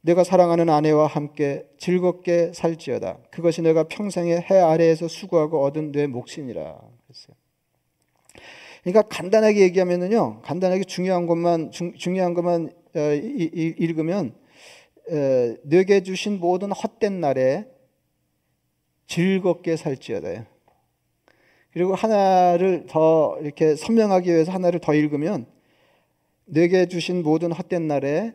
내가 0.04 0.22
사랑하는 0.22 0.68
아내와 0.68 1.06
함께 1.06 1.66
즐겁게 1.78 2.52
살지어다. 2.52 3.20
그것이 3.30 3.62
내가 3.62 3.84
평생에 3.84 4.34
해 4.36 4.54
아래에서 4.58 5.08
수고하고 5.08 5.64
얻은 5.64 5.92
내 5.92 6.06
몫이니라. 6.06 6.78
그랬어요. 7.06 7.36
그러니까 8.82 9.00
간단하게 9.08 9.62
얘기하면은요, 9.62 10.42
간단하게 10.42 10.84
중요한 10.84 11.26
것만 11.26 11.70
중, 11.70 12.18
요한 12.18 12.34
것만 12.34 12.70
어, 12.96 13.00
이, 13.14 13.50
이, 13.54 13.74
읽으면 13.78 14.34
어, 15.10 15.56
내게 15.62 16.02
주신 16.02 16.38
모든 16.38 16.70
헛된 16.70 17.20
날에 17.20 17.66
즐겁게 19.06 19.76
살지어다. 19.76 20.46
그리고 21.72 21.94
하나를 21.94 22.84
더 22.90 23.38
이렇게 23.40 23.74
선명하기 23.74 24.30
위해서 24.30 24.52
하나를 24.52 24.80
더 24.80 24.92
읽으면 24.92 25.46
내게 26.44 26.88
주신 26.88 27.22
모든 27.22 27.52
헛된 27.52 27.88
날에 27.88 28.34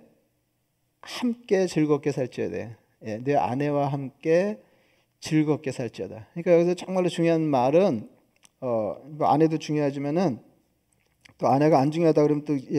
함께 1.01 1.68
즐겁게 1.68 2.12
살지어다. 2.12 2.77
예, 3.06 3.18
내 3.24 3.36
아내와 3.36 3.88
함께 3.88 4.60
즐겁게 5.20 5.72
살지어다. 5.72 6.27
그러니까 6.34 6.53
여기서 6.53 6.74
정말로 6.75 7.10
중요한 7.10 7.41
말은 7.41 8.10
어, 8.62 8.98
뭐 9.06 9.27
아내도 9.27 9.58
중요하지만은 9.58 10.39
또 11.38 11.48
아내가 11.48 11.79
안 11.79 11.91
중요하다 11.91 12.22
그러면 12.24 12.44
또 12.46 12.58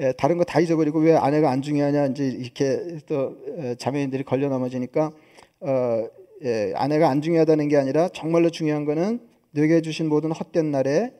예, 0.00 0.12
다른 0.12 0.38
거 0.38 0.44
다 0.44 0.60
잊어버리고 0.60 1.00
왜 1.00 1.14
아내가 1.14 1.50
안 1.50 1.60
중요하냐 1.60 2.06
이제 2.06 2.24
이렇게 2.26 2.98
또 3.06 3.36
어, 3.58 3.74
자매인들이 3.78 4.22
걸려 4.24 4.48
넘어지니까 4.48 5.12
어, 5.60 6.08
예, 6.44 6.72
아내가 6.76 7.08
안 7.10 7.20
중요하다는 7.20 7.68
게 7.68 7.76
아니라 7.76 8.08
정말로 8.10 8.48
중요한 8.50 8.84
거는 8.84 9.20
내게 9.50 9.80
주신 9.82 10.08
모든 10.08 10.30
헛된 10.32 10.70
날에 10.70 11.12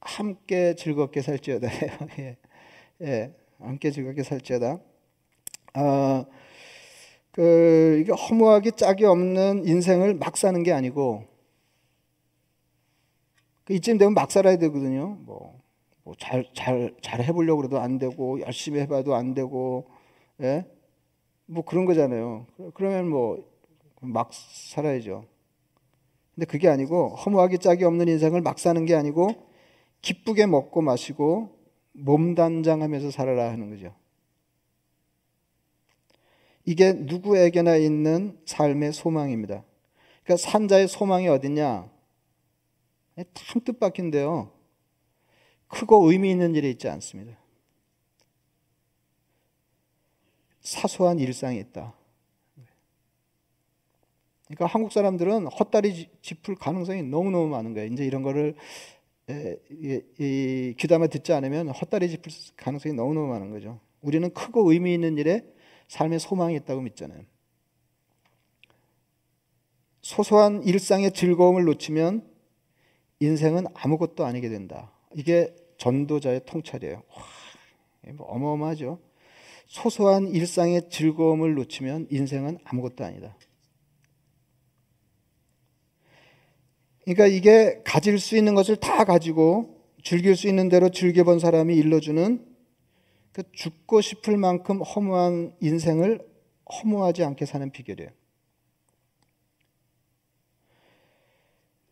함께 0.00 0.74
즐겁게 0.74 1.22
살지어다. 1.22 1.68
예, 2.18 2.36
예, 3.02 3.32
함께 3.66 3.90
즐겁게 3.90 4.22
살지어다. 4.22 4.78
아, 5.74 6.24
그 7.32 7.98
이게 8.00 8.12
허무하기 8.12 8.72
짝이 8.72 9.04
없는 9.04 9.66
인생을 9.66 10.14
막 10.14 10.36
사는 10.36 10.62
게 10.62 10.72
아니고 10.72 11.34
그 13.64 13.72
이쯤 13.72 13.98
되면 13.98 14.14
막 14.14 14.30
살아야 14.30 14.56
되거든요. 14.58 15.16
뭐, 15.20 15.58
뭐 16.02 16.14
잘, 16.18 16.44
잘, 16.54 16.94
잘 17.00 17.22
해보려고 17.22 17.62
그래도 17.62 17.80
안 17.80 17.98
되고, 17.98 18.40
열심히 18.40 18.80
해봐도 18.80 19.14
안 19.14 19.32
되고, 19.32 19.88
예? 20.42 20.66
뭐 21.46 21.64
그런 21.64 21.86
거잖아요. 21.86 22.46
그러면 22.74 23.08
뭐, 23.08 23.42
막 24.00 24.30
살아야죠. 24.32 25.24
근데 26.34 26.46
그게 26.46 26.68
아니고, 26.68 27.16
허무하기 27.16 27.58
짝이 27.58 27.84
없는 27.84 28.08
인생을 28.08 28.42
막 28.42 28.58
사는 28.58 28.84
게 28.84 28.94
아니고, 28.94 29.30
기쁘게 30.02 30.44
먹고 30.44 30.82
마시고, 30.82 31.53
몸단장하면서 31.94 33.10
살아라 33.10 33.50
하는 33.50 33.70
거죠. 33.70 33.94
이게 36.64 36.92
누구에게나 36.92 37.76
있는 37.76 38.38
삶의 38.46 38.92
소망입니다. 38.92 39.64
그러니까 40.24 40.50
산자의 40.50 40.88
소망이 40.88 41.28
어딨냐? 41.28 41.90
참 43.34 43.62
뜻밖인데요. 43.64 44.50
크고 45.68 46.10
의미 46.10 46.30
있는 46.30 46.54
일이 46.54 46.70
있지 46.70 46.88
않습니다. 46.88 47.36
사소한 50.60 51.18
일상이 51.18 51.58
있다. 51.58 51.94
그러니까 54.46 54.66
한국 54.66 54.92
사람들은 54.92 55.46
헛다리 55.46 56.08
짚을 56.22 56.54
가능성이 56.56 57.02
너무너무 57.02 57.48
많은 57.48 57.74
거예요. 57.74 57.92
이제 57.92 58.04
이런 58.04 58.22
거를 58.22 58.50
에, 58.50 58.54
이, 59.28 60.00
이, 60.18 60.74
귀담아 60.78 61.06
듣지 61.06 61.32
않으면 61.32 61.70
헛다리 61.70 62.10
짚을 62.10 62.32
가능성이 62.56 62.94
너무너무 62.94 63.28
많은 63.28 63.50
거죠. 63.50 63.80
우리는 64.00 64.32
크고 64.32 64.70
의미 64.70 64.92
있는 64.92 65.16
일에 65.16 65.44
삶의 65.88 66.20
소망이 66.20 66.56
있다고 66.56 66.82
믿잖아요. 66.82 67.22
소소한 70.02 70.62
일상의 70.64 71.12
즐거움을 71.12 71.64
놓치면 71.64 72.28
인생은 73.20 73.64
아무것도 73.72 74.26
아니게 74.26 74.50
된다. 74.50 74.92
이게 75.14 75.54
전도자의 75.78 76.42
통찰이에요. 76.44 77.02
와, 77.08 78.12
뭐 78.12 78.26
어마어마하죠. 78.26 79.00
소소한 79.66 80.28
일상의 80.28 80.90
즐거움을 80.90 81.54
놓치면 81.54 82.08
인생은 82.10 82.58
아무것도 82.64 83.04
아니다. 83.04 83.36
그러니까 87.04 87.26
이게 87.26 87.80
가질 87.84 88.18
수 88.18 88.36
있는 88.36 88.54
것을 88.54 88.76
다 88.76 89.04
가지고 89.04 89.80
즐길 90.02 90.36
수 90.36 90.48
있는 90.48 90.68
대로 90.68 90.90
즐겨본 90.90 91.38
사람이 91.38 91.74
일러주는 91.76 92.44
그 93.32 93.42
죽고 93.52 94.00
싶을 94.00 94.36
만큼 94.36 94.80
허무한 94.80 95.54
인생을 95.60 96.20
허무하지 96.72 97.24
않게 97.24 97.46
사는 97.46 97.70
비결이에요. 97.70 98.10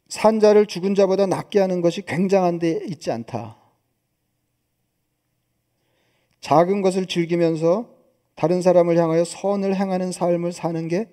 산 0.08 0.40
자를 0.40 0.66
죽은 0.66 0.94
자보다 0.94 1.26
낫게 1.26 1.58
하는 1.58 1.80
것이 1.80 2.02
굉장한 2.02 2.58
데 2.58 2.80
있지 2.86 3.10
않다. 3.10 3.56
작은 6.40 6.82
것을 6.82 7.06
즐기면서 7.06 7.88
다른 8.34 8.62
사람을 8.62 8.98
향하여 8.98 9.24
선을 9.24 9.74
행하는 9.74 10.12
삶을 10.12 10.52
사는 10.52 10.88
게 10.88 11.08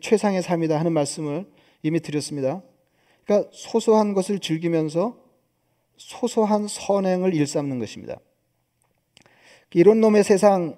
최상의 0.00 0.42
삶이다 0.42 0.78
하는 0.78 0.92
말씀을 0.92 1.50
이미 1.82 2.00
드렸습니다. 2.00 2.62
그러니까 3.30 3.48
소소한 3.52 4.12
것을 4.12 4.40
즐기면서 4.40 5.16
소소한 5.96 6.66
선행을 6.66 7.32
일삼는 7.32 7.78
것입니다. 7.78 8.18
이런 9.72 10.00
놈의 10.00 10.24
세상 10.24 10.76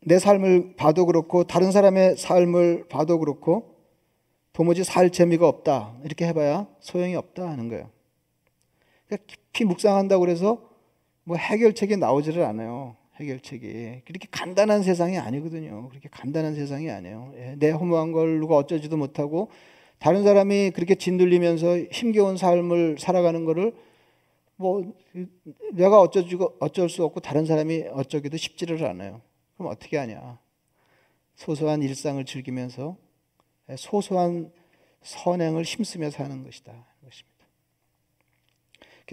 내 0.00 0.18
삶을 0.18 0.76
봐도 0.76 1.04
그렇고 1.04 1.44
다른 1.44 1.70
사람의 1.70 2.16
삶을 2.16 2.88
봐도 2.88 3.18
그렇고 3.18 3.76
도무지 4.54 4.82
살 4.82 5.10
재미가 5.10 5.46
없다. 5.46 5.98
이렇게 6.02 6.26
해봐야 6.26 6.66
소용이 6.80 7.14
없다 7.16 7.46
하는 7.46 7.68
거예요. 7.68 7.90
그러니까 9.06 9.26
깊이 9.26 9.66
묵상한다고 9.66 10.20
그래서 10.20 10.70
뭐 11.24 11.36
해결책이 11.36 11.98
나오지를 11.98 12.44
않아요. 12.44 12.96
해결책이. 13.16 14.04
그렇게 14.06 14.26
간단한 14.30 14.82
세상이 14.82 15.18
아니거든요. 15.18 15.90
그렇게 15.90 16.08
간단한 16.08 16.54
세상이 16.54 16.90
아니에요. 16.90 17.34
예, 17.36 17.56
내 17.58 17.70
허무한 17.70 18.12
걸 18.12 18.40
누가 18.40 18.56
어쩌지도 18.56 18.96
못하고 18.96 19.50
다른 20.00 20.24
사람이 20.24 20.70
그렇게 20.70 20.94
진들리면서 20.94 21.78
힘겨운 21.92 22.38
삶을 22.38 22.96
살아가는 22.98 23.44
거를 23.44 23.74
뭐 24.56 24.94
내가 25.72 26.00
어쩌고 26.00 26.56
어쩔 26.58 26.88
수 26.88 27.04
없고 27.04 27.20
다른 27.20 27.44
사람이 27.44 27.84
어쩌기도 27.92 28.36
쉽지를 28.38 28.84
않아요. 28.86 29.20
그럼 29.56 29.70
어떻게 29.70 29.98
하냐? 29.98 30.38
소소한 31.36 31.82
일상을 31.82 32.22
즐기면서 32.24 32.96
소소한 33.76 34.50
선행을 35.02 35.64
힘쓰며 35.64 36.10
사는 36.10 36.44
것이다. 36.44 36.72
것입니다. 37.04 37.46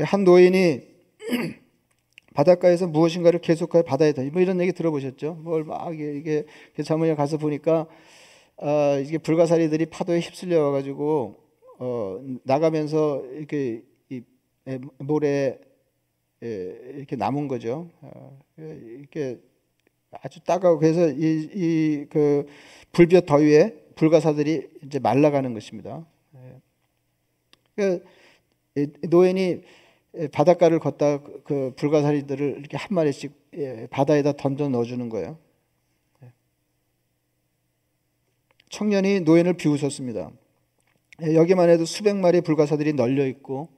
한 0.06 0.24
노인이 0.24 0.88
바닷가에서 2.34 2.88
무엇인가를 2.88 3.42
계속하여 3.42 3.84
받아야 3.84 4.14
돼. 4.14 4.30
뭐 4.30 4.42
이런 4.42 4.62
얘기 4.62 4.72
들어보셨죠? 4.72 5.34
뭘 5.36 5.66
막 5.66 6.00
이게 6.00 6.46
자문에 6.82 7.16
가서 7.16 7.38
보니까 7.38 7.88
어, 8.58 9.00
이게 9.00 9.18
불가사리들이 9.18 9.88
파도에 9.88 10.20
휩쓸려 10.20 10.62
와가지고 10.62 11.36
어, 11.80 12.20
나가면서 12.44 13.24
이렇게 13.34 13.84
이 14.10 14.22
모래 14.98 15.60
이렇게 16.40 17.16
남은 17.16 17.48
거죠. 17.48 17.90
어, 18.02 18.40
이렇게 18.58 19.40
아주 20.12 20.40
따가워 20.42 20.78
그래서 20.80 21.08
이그 21.10 22.46
불볕 22.92 23.26
더위에 23.26 23.76
불가사들이 23.96 24.70
이제 24.86 25.00
말라가는 25.00 25.54
것입니다. 25.54 26.06
그 27.76 28.04
노인이 29.10 29.62
바닷가를 30.32 30.80
걷다 30.80 31.22
그 31.44 31.74
불가사리들을 31.76 32.58
이렇게 32.60 32.78
한 32.78 32.88
마리씩 32.92 33.34
예, 33.56 33.88
바다에다 33.90 34.34
던져 34.34 34.70
넣어주는 34.70 35.10
거예요. 35.10 35.38
예. 36.24 36.32
청년이 38.70 39.22
노인을 39.22 39.54
비웃었습니다. 39.54 40.32
예, 41.24 41.36
여기만 41.36 41.70
해도 41.70 41.86
수백 41.86 42.16
마리 42.16 42.42
불가사들이 42.42 42.94
널려 42.94 43.26
있고 43.28 43.70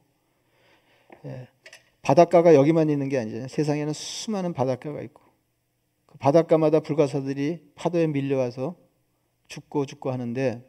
바닷가가 2.02 2.56
여기만 2.56 2.90
있는 2.90 3.10
게 3.10 3.18
아니잖아요. 3.18 3.48
세상에는 3.48 3.94
수많은 3.94 4.54
바닷가가 4.54 5.02
있고 5.02 5.22
그 6.06 6.18
바닷가마다 6.18 6.80
불가사들이 6.80 7.72
파도에 7.76 8.08
밀려와서 8.08 8.76
죽고 9.48 9.86
죽고 9.86 10.12
하는데 10.12 10.64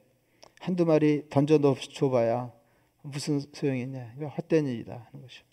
한두 0.60 0.84
마리 0.84 1.28
던져 1.30 1.58
넣어줘봐야 1.58 2.52
무슨 3.02 3.40
소용이 3.52 3.82
있냐. 3.82 4.12
이거 4.16 4.28
헛된 4.28 4.66
일이다 4.66 4.92
하는 4.92 5.22
것이죠. 5.26 5.44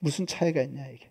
무슨 0.00 0.26
차이가 0.26 0.60
있냐 0.62 0.86
이게. 0.88 1.10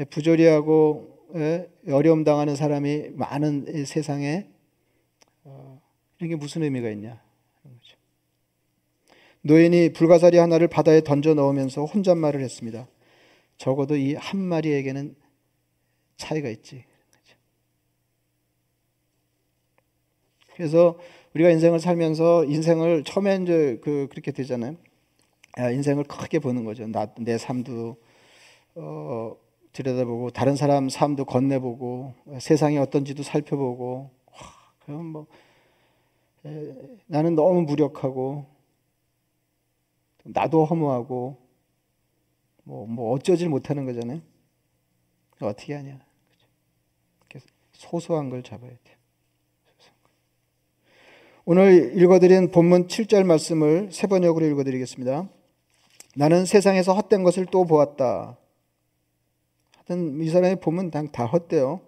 예, 0.00 0.04
부조리하고 0.04 1.28
예, 1.36 1.70
어려움 1.88 2.24
당하는 2.24 2.56
사람이 2.56 3.10
많은 3.14 3.84
세상에 3.86 4.48
어, 4.48 4.51
이런 6.22 6.30
게 6.30 6.36
무슨 6.36 6.62
의미가 6.62 6.88
있냐. 6.90 7.20
노인이 9.40 9.92
불가사리 9.92 10.38
하나를 10.38 10.68
바다에 10.68 11.00
던져 11.00 11.34
넣으면서 11.34 11.84
혼잣말을 11.84 12.40
했습니다. 12.40 12.86
적어도 13.58 13.96
이 13.96 14.14
한 14.14 14.40
마리에게는 14.40 15.16
차이가 16.16 16.48
있지. 16.48 16.84
그래서 20.54 20.96
우리가 21.34 21.50
인생을 21.50 21.80
살면서 21.80 22.44
인생을 22.44 23.02
처음에 23.02 23.40
이제 23.42 23.80
그 23.82 24.06
그렇게 24.08 24.30
되잖아요. 24.30 24.76
야, 25.58 25.70
인생을 25.70 26.04
크게 26.04 26.38
보는 26.38 26.64
거죠. 26.64 26.86
나, 26.86 27.12
내 27.18 27.36
삶도 27.36 27.96
어, 28.76 29.36
들여다보고 29.72 30.30
다른 30.30 30.54
사람 30.54 30.88
삶도 30.88 31.24
건네보고 31.24 32.14
세상이 32.38 32.78
어떤지도 32.78 33.24
살펴보고 33.24 34.10
와, 34.30 34.38
그럼 34.84 35.06
뭐 35.06 35.22
에, 35.22 35.51
나는 37.06 37.34
너무 37.34 37.62
무력하고 37.62 38.46
나도 40.24 40.64
허무하고 40.64 41.36
뭐, 42.64 42.86
뭐 42.86 43.12
어쩌질 43.12 43.48
못하는 43.48 43.84
거잖아요. 43.86 44.20
어떻게 45.40 45.74
하냐. 45.74 46.00
소소한 47.72 48.30
걸 48.30 48.42
잡아야 48.42 48.70
돼요. 48.70 48.96
오늘 51.44 52.00
읽어드린 52.00 52.52
본문 52.52 52.86
7절 52.86 53.24
말씀을 53.24 53.90
세 53.90 54.06
번역으로 54.06 54.46
읽어드리겠습니다. 54.46 55.28
나는 56.14 56.44
세상에서 56.44 56.94
헛된 56.94 57.24
것을 57.24 57.46
또 57.46 57.64
보았다. 57.64 58.36
하여튼 59.76 60.20
이 60.20 60.28
사람의 60.28 60.60
보면 60.60 60.90
다 60.90 61.26
헛돼요. 61.26 61.80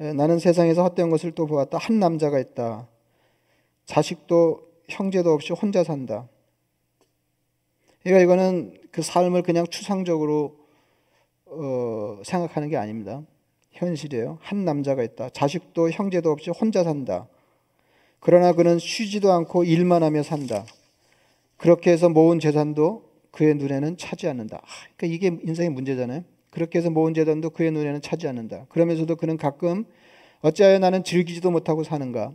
예, 0.00 0.12
나는 0.12 0.40
세상에서 0.40 0.82
헛된 0.82 1.10
것을 1.10 1.32
또 1.32 1.46
보았다. 1.46 1.78
한 1.78 2.00
남자가 2.00 2.40
있다. 2.40 2.88
자식도 3.86 4.62
형제도 4.88 5.32
없이 5.32 5.52
혼자 5.52 5.84
산다. 5.84 6.28
그러니까 8.02 8.22
이거는 8.22 8.78
그 8.90 9.02
삶을 9.02 9.42
그냥 9.42 9.66
추상적으로 9.66 10.56
어, 11.46 12.20
생각하는 12.22 12.68
게 12.68 12.76
아닙니다. 12.76 13.22
현실이에요. 13.72 14.38
한 14.40 14.64
남자가 14.64 15.02
있다. 15.02 15.30
자식도 15.30 15.90
형제도 15.90 16.30
없이 16.30 16.50
혼자 16.50 16.84
산다. 16.84 17.26
그러나 18.20 18.52
그는 18.52 18.78
쉬지도 18.78 19.32
않고 19.32 19.64
일만 19.64 20.02
하며 20.02 20.22
산다. 20.22 20.64
그렇게 21.56 21.90
해서 21.90 22.08
모은 22.08 22.40
재산도 22.40 23.04
그의 23.30 23.54
눈에는 23.54 23.96
차지 23.96 24.28
않는다. 24.28 24.58
아, 24.58 24.66
그러니까 24.96 25.14
이게 25.14 25.38
인생의 25.46 25.70
문제잖아요. 25.70 26.24
그렇게 26.50 26.78
해서 26.78 26.88
모은 26.90 27.14
재산도 27.14 27.50
그의 27.50 27.72
눈에는 27.72 28.00
차지 28.00 28.28
않는다. 28.28 28.66
그러면서도 28.68 29.16
그는 29.16 29.36
가끔 29.36 29.84
어찌하여 30.42 30.78
나는 30.78 31.02
즐기지도 31.02 31.50
못하고 31.50 31.84
사는가? 31.84 32.34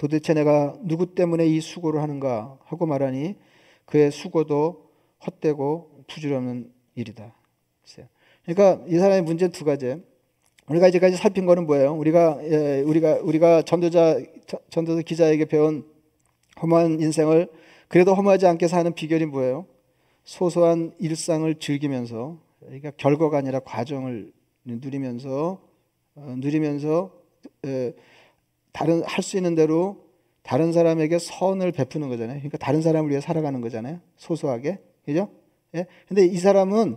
도대체 0.00 0.32
내가 0.32 0.74
누구 0.80 1.14
때문에 1.14 1.46
이 1.46 1.60
수고를 1.60 2.00
하는가? 2.00 2.56
하고 2.64 2.86
말하니 2.86 3.34
그의 3.84 4.10
수고도 4.10 4.88
헛되고 5.26 6.04
부질없는 6.08 6.72
일이다. 6.94 7.34
그러니까 8.46 8.82
이 8.88 8.98
사람의 8.98 9.20
문제 9.20 9.48
두 9.48 9.66
가지. 9.66 10.02
우리가 10.68 10.88
이제까지 10.88 11.16
살핀 11.16 11.44
거는 11.44 11.66
뭐예요? 11.66 11.92
우리가 11.92 12.38
예, 12.44 12.80
우리가 12.80 13.18
우리가 13.22 13.60
전도자 13.60 14.18
전도서 14.70 15.02
기자에게 15.02 15.44
배운 15.44 15.84
험한 16.62 17.02
인생을 17.02 17.48
그래도 17.88 18.14
험하지 18.14 18.46
않게 18.46 18.68
사는 18.68 18.90
비결이 18.94 19.26
뭐예요? 19.26 19.66
소소한 20.24 20.94
일상을 20.98 21.54
즐기면서 21.56 22.38
그러니까 22.60 22.90
결과가 22.96 23.36
아니라 23.36 23.60
과정을 23.60 24.32
누리면서 24.64 25.60
어, 26.14 26.34
누리면서 26.38 27.12
에, 27.66 27.92
다른 28.72 29.02
할 29.04 29.22
수 29.22 29.36
있는 29.36 29.54
대로 29.54 30.04
다른 30.42 30.72
사람에게 30.72 31.18
선을 31.18 31.72
베푸는 31.72 32.08
거잖아요. 32.08 32.38
그러니까 32.38 32.58
다른 32.58 32.82
사람을 32.82 33.10
위해 33.10 33.20
살아가는 33.20 33.60
거잖아요. 33.60 34.00
소소하게. 34.16 34.78
그죠? 35.04 35.28
예? 35.74 35.86
근데 36.08 36.24
이 36.24 36.36
사람은 36.38 36.96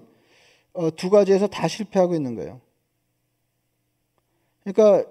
어, 0.73 0.89
두 0.91 1.09
가지에서 1.09 1.47
다 1.47 1.67
실패하고 1.67 2.15
있는 2.15 2.35
거예요. 2.35 2.61
그러니까 4.63 5.09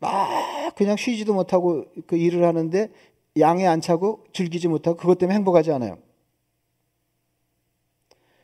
막 0.00 0.74
그냥 0.74 0.96
쉬지도 0.96 1.34
못하고 1.34 1.84
그 2.06 2.16
일을 2.16 2.44
하는데 2.44 2.90
양에 3.38 3.66
안 3.66 3.80
차고 3.80 4.24
즐기지 4.32 4.68
못하고 4.68 4.96
그것 4.96 5.18
때문에 5.18 5.36
행복하지 5.36 5.70
않아요. 5.72 5.98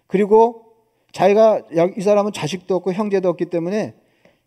그리고 0.07 0.67
자기가 1.13 1.63
이 1.97 2.01
사람은 2.01 2.33
자식도 2.33 2.75
없고 2.77 2.93
형제도 2.93 3.29
없기 3.29 3.47
때문에 3.47 3.95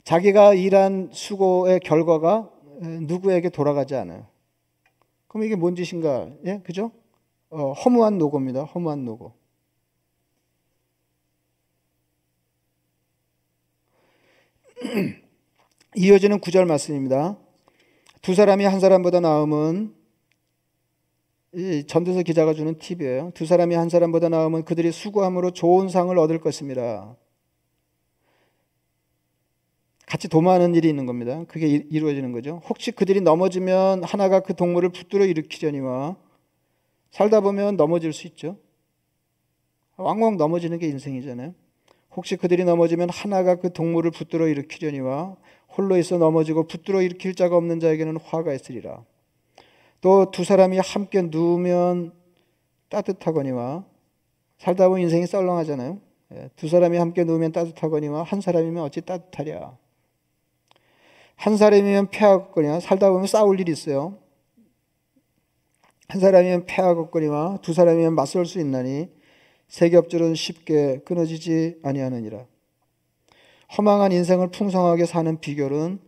자기가 0.04 0.54
일한 0.54 1.10
수고의 1.12 1.80
결과가 1.80 2.50
누구에게 2.82 3.50
돌아가지 3.50 3.96
않아요. 3.96 4.28
그럼 5.28 5.46
이게 5.46 5.56
뭔 5.56 5.76
짓인가? 5.76 6.30
예, 6.46 6.62
그죠? 6.64 6.92
어, 7.50 7.74
허무한 7.74 8.18
노고입니다. 8.18 8.64
허무한 8.64 9.06
노고. 9.06 9.34
이어지는 15.96 16.40
구절 16.40 16.66
말씀입니다. 16.66 17.38
두 18.22 18.34
사람이 18.34 18.64
한 18.66 18.80
사람보다 18.80 19.20
나음은 19.20 19.94
전도서 21.88 22.24
기자가 22.24 22.54
주는 22.54 22.78
팁이에요. 22.80 23.32
두 23.36 23.46
사람이 23.46 23.76
한 23.76 23.90
사람보다 23.90 24.30
나으면 24.30 24.66
그들이 24.66 24.92
수고함으로 24.92 25.52
좋은 25.52 25.90
상을 25.90 26.18
얻을 26.18 26.40
것입니다. 26.40 27.16
같이 30.06 30.28
도모하는 30.28 30.76
일이 30.76 30.90
있는 30.90 31.06
겁니다. 31.06 31.44
그게 31.48 31.68
이루어지는 31.68 32.32
거죠. 32.32 32.62
혹시 32.70 32.92
그들이 32.92 33.22
넘어지면 33.22 34.04
하나가 34.04 34.42
그 34.42 34.56
동물을 34.56 34.90
붙들어 34.90 35.26
일으키려니와 35.26 36.16
살다 37.12 37.42
보면 37.42 37.78
넘어질 37.78 38.12
수 38.14 38.28
있죠. 38.28 38.58
왕왕 39.98 40.38
넘어지는 40.38 40.80
게 40.80 40.88
인생이잖아요. 40.88 41.54
혹시 42.16 42.36
그들이 42.36 42.64
넘어지면 42.64 43.10
하나가 43.10 43.56
그 43.56 43.72
동물을 43.72 44.12
붙들어 44.12 44.48
일으키려니와 44.48 45.36
홀로 45.78 45.98
있어 45.98 46.18
넘어지고 46.18 46.68
붙들어 46.68 47.02
일으킬 47.02 47.34
자가 47.36 47.56
없는 47.58 47.80
자에게는 47.80 48.18
화가 48.18 48.54
있으리라. 48.54 49.04
또 50.02 50.30
두 50.32 50.44
사람이 50.44 50.78
함께 50.80 51.22
누우면 51.22 52.12
따뜻하거니와 52.90 53.86
살다 54.58 54.90
보면 54.90 55.04
인생이 55.04 55.26
썰렁하잖아요. 55.28 56.00
예, 56.34 56.50
두 56.56 56.68
사람이 56.68 56.98
함께 56.98 57.24
누우면 57.24 57.52
따뜻하거니와 57.52 58.24
한 58.24 58.42
사람이면 58.42 58.84
어찌 58.84 59.02
따뜻하랴. 59.02 59.78
한 61.36 61.58
사람이면 61.58 62.10
패하거니와 62.10 62.80
살다 62.80 63.10
보면 63.12 63.28
싸울 63.28 63.60
일이 63.60 63.72
있어요. 63.72 64.18
한 66.08 66.22
사람이면 66.22 66.66
패하겠거니와 66.66 67.60
두 67.62 67.74
사람이면 67.74 68.14
맞설 68.14 68.46
수 68.46 68.60
있나니 68.60 69.10
세 69.68 69.90
겹줄은 69.90 70.36
쉽게 70.36 71.02
끊어지지 71.06 71.80
아니하느니라. 71.84 72.46
허망한 73.78 74.12
인생을 74.12 74.52
풍성하게 74.52 75.06
사는 75.06 75.40
비결은 75.40 76.00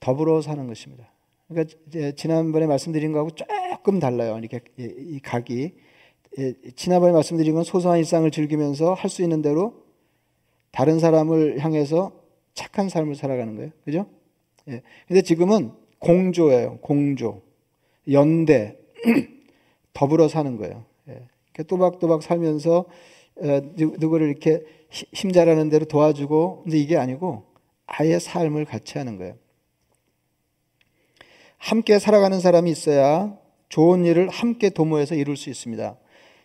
더불어 0.00 0.40
사는 0.40 0.64
것입니다. 0.66 1.10
그러니까 1.48 1.74
지난번에 2.16 2.66
말씀드린 2.66 3.12
거하고 3.12 3.30
조금 3.30 3.98
달라요. 3.98 4.38
이렇게 4.38 4.60
이 4.78 5.18
각이 5.20 5.74
지난번에 6.76 7.12
말씀드린 7.12 7.54
건 7.54 7.64
소소한 7.64 7.98
일상을 7.98 8.30
즐기면서 8.30 8.94
할 8.94 9.10
수 9.10 9.22
있는 9.22 9.42
대로 9.42 9.82
다른 10.70 11.00
사람을 11.00 11.58
향해서 11.58 12.12
착한 12.54 12.88
삶을 12.88 13.16
살아가는 13.16 13.56
거예요. 13.56 13.70
그죠? 13.84 14.06
예. 14.68 14.82
근데 15.06 15.22
지금은 15.22 15.72
공조예요. 15.98 16.78
공조. 16.78 17.42
연대. 18.10 18.76
더불어 19.92 20.28
사는 20.28 20.56
거예요. 20.56 20.84
예. 21.08 21.62
또박또박 21.64 22.22
살면서 22.22 22.86
누구를 23.36 24.28
이렇게 24.28 24.62
힘 24.90 25.32
잘하는 25.32 25.68
대로 25.68 25.84
도와주고 25.84 26.62
근데 26.64 26.78
이게 26.78 26.96
아니고 26.96 27.44
아예 27.86 28.18
삶을 28.18 28.64
같이 28.64 28.98
하는 28.98 29.16
거예요. 29.16 29.34
함께 31.56 31.98
살아가는 31.98 32.38
사람이 32.38 32.70
있어야 32.70 33.36
좋은 33.68 34.04
일을 34.04 34.28
함께 34.28 34.70
도모해서 34.70 35.14
이룰 35.14 35.36
수 35.36 35.50
있습니다. 35.50 35.96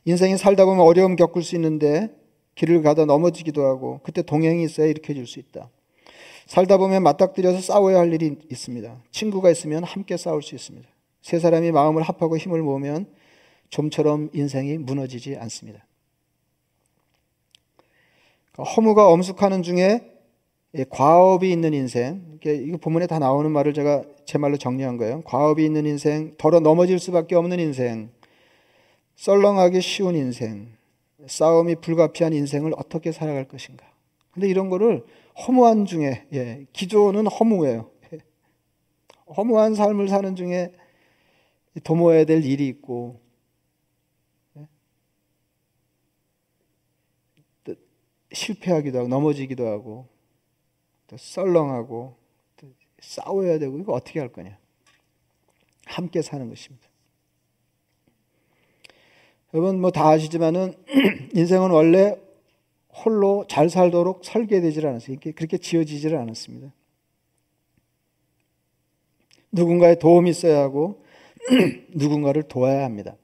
인생이 0.06 0.38
살다 0.38 0.66
보면 0.66 0.82
어려움 0.82 1.16
겪을 1.16 1.44
수 1.44 1.56
있는데 1.56 2.10
길을 2.56 2.82
가다 2.82 3.06
넘어지기도 3.06 3.64
하고 3.64 4.00
그때 4.04 4.22
동행이 4.22 4.64
있어야 4.64 4.88
일으켜 4.88 5.14
줄 5.14 5.26
수 5.28 5.40
있다. 5.40 5.70
살다 6.46 6.78
보면 6.78 7.04
맞닥뜨려서 7.04 7.62
싸워야 7.62 8.00
할 8.00 8.14
일이 8.14 8.38
있습니다. 8.50 9.04
친구가 9.12 9.50
있으면 9.52 9.84
함께 9.84 10.18
싸울 10.18 10.42
수 10.42 10.56
있습니다. 10.56 10.88
세 11.22 11.40
사람이 11.40 11.72
마음을 11.72 12.04
합하고 12.04 12.38
힘을 12.38 12.62
모으면 12.62 13.08
좀처럼 13.70 14.30
인생이 14.34 14.78
무너지지 14.78 15.36
않습니다. 15.38 15.86
허무가 18.58 19.08
엄숙하는 19.08 19.64
중에 19.64 20.12
과업이 20.90 21.52
있는 21.52 21.74
인생, 21.74 22.40
이거 22.44 22.78
본문에 22.78 23.08
다 23.08 23.20
나오는 23.20 23.50
말을 23.50 23.74
제가 23.74 24.04
제 24.26 24.38
말로 24.38 24.58
정리한 24.58 24.98
거예요. 24.98 25.22
과업이 25.24 25.64
있는 25.64 25.86
인생, 25.86 26.36
덜어 26.38 26.60
넘어질 26.60 27.00
수밖에 27.00 27.36
없는 27.36 27.60
인생, 27.60 28.10
썰렁하기 29.16 29.82
쉬운 29.82 30.16
인생, 30.16 30.70
싸움이 31.26 31.76
불가피한 31.76 32.34
인생을 32.34 32.74
어떻게 32.76 33.12
살아갈 33.12 33.48
것인가. 33.48 33.86
근데 34.32 34.48
이런 34.48 34.70
거를 34.70 35.06
허무한 35.36 35.86
중에, 35.86 36.28
예, 36.34 36.66
기조는 36.74 37.28
허무예요. 37.28 37.92
허무한 39.36 39.76
삶을 39.76 40.08
사는 40.08 40.36
중에 40.36 40.74
도모해야 41.84 42.26
될 42.26 42.44
일이 42.46 42.68
있고, 42.68 43.24
실패하기도 48.34 48.98
하고 48.98 49.08
넘어지기도 49.08 49.68
하고 49.68 50.08
또 51.08 51.18
썰렁하고 51.18 52.18
또 52.58 52.68
싸워야 53.00 53.60
되고 53.60 53.78
이거 53.78 53.94
어떻게 53.94 54.20
할 54.20 54.30
거냐? 54.30 54.58
함께 55.86 56.22
사는 56.22 56.48
것입니다. 56.50 56.88
여러분 59.54 59.80
뭐 59.80 59.92
다 59.92 60.10
아시지만은 60.10 60.74
인생은 61.36 61.70
원래 61.70 62.18
홀로 62.94 63.46
잘 63.50 63.70
살도록 63.70 64.24
설계되질 64.24 64.86
않았어요. 64.86 65.18
그렇게 65.36 65.58
지어지질 65.58 66.16
않았습니다. 66.16 66.72
누군가의 69.52 70.00
도움이 70.00 70.30
있어야 70.30 70.62
하고 70.62 71.04
누군가를 71.94 72.44
도와야 72.44 72.84
합니다. 72.84 73.16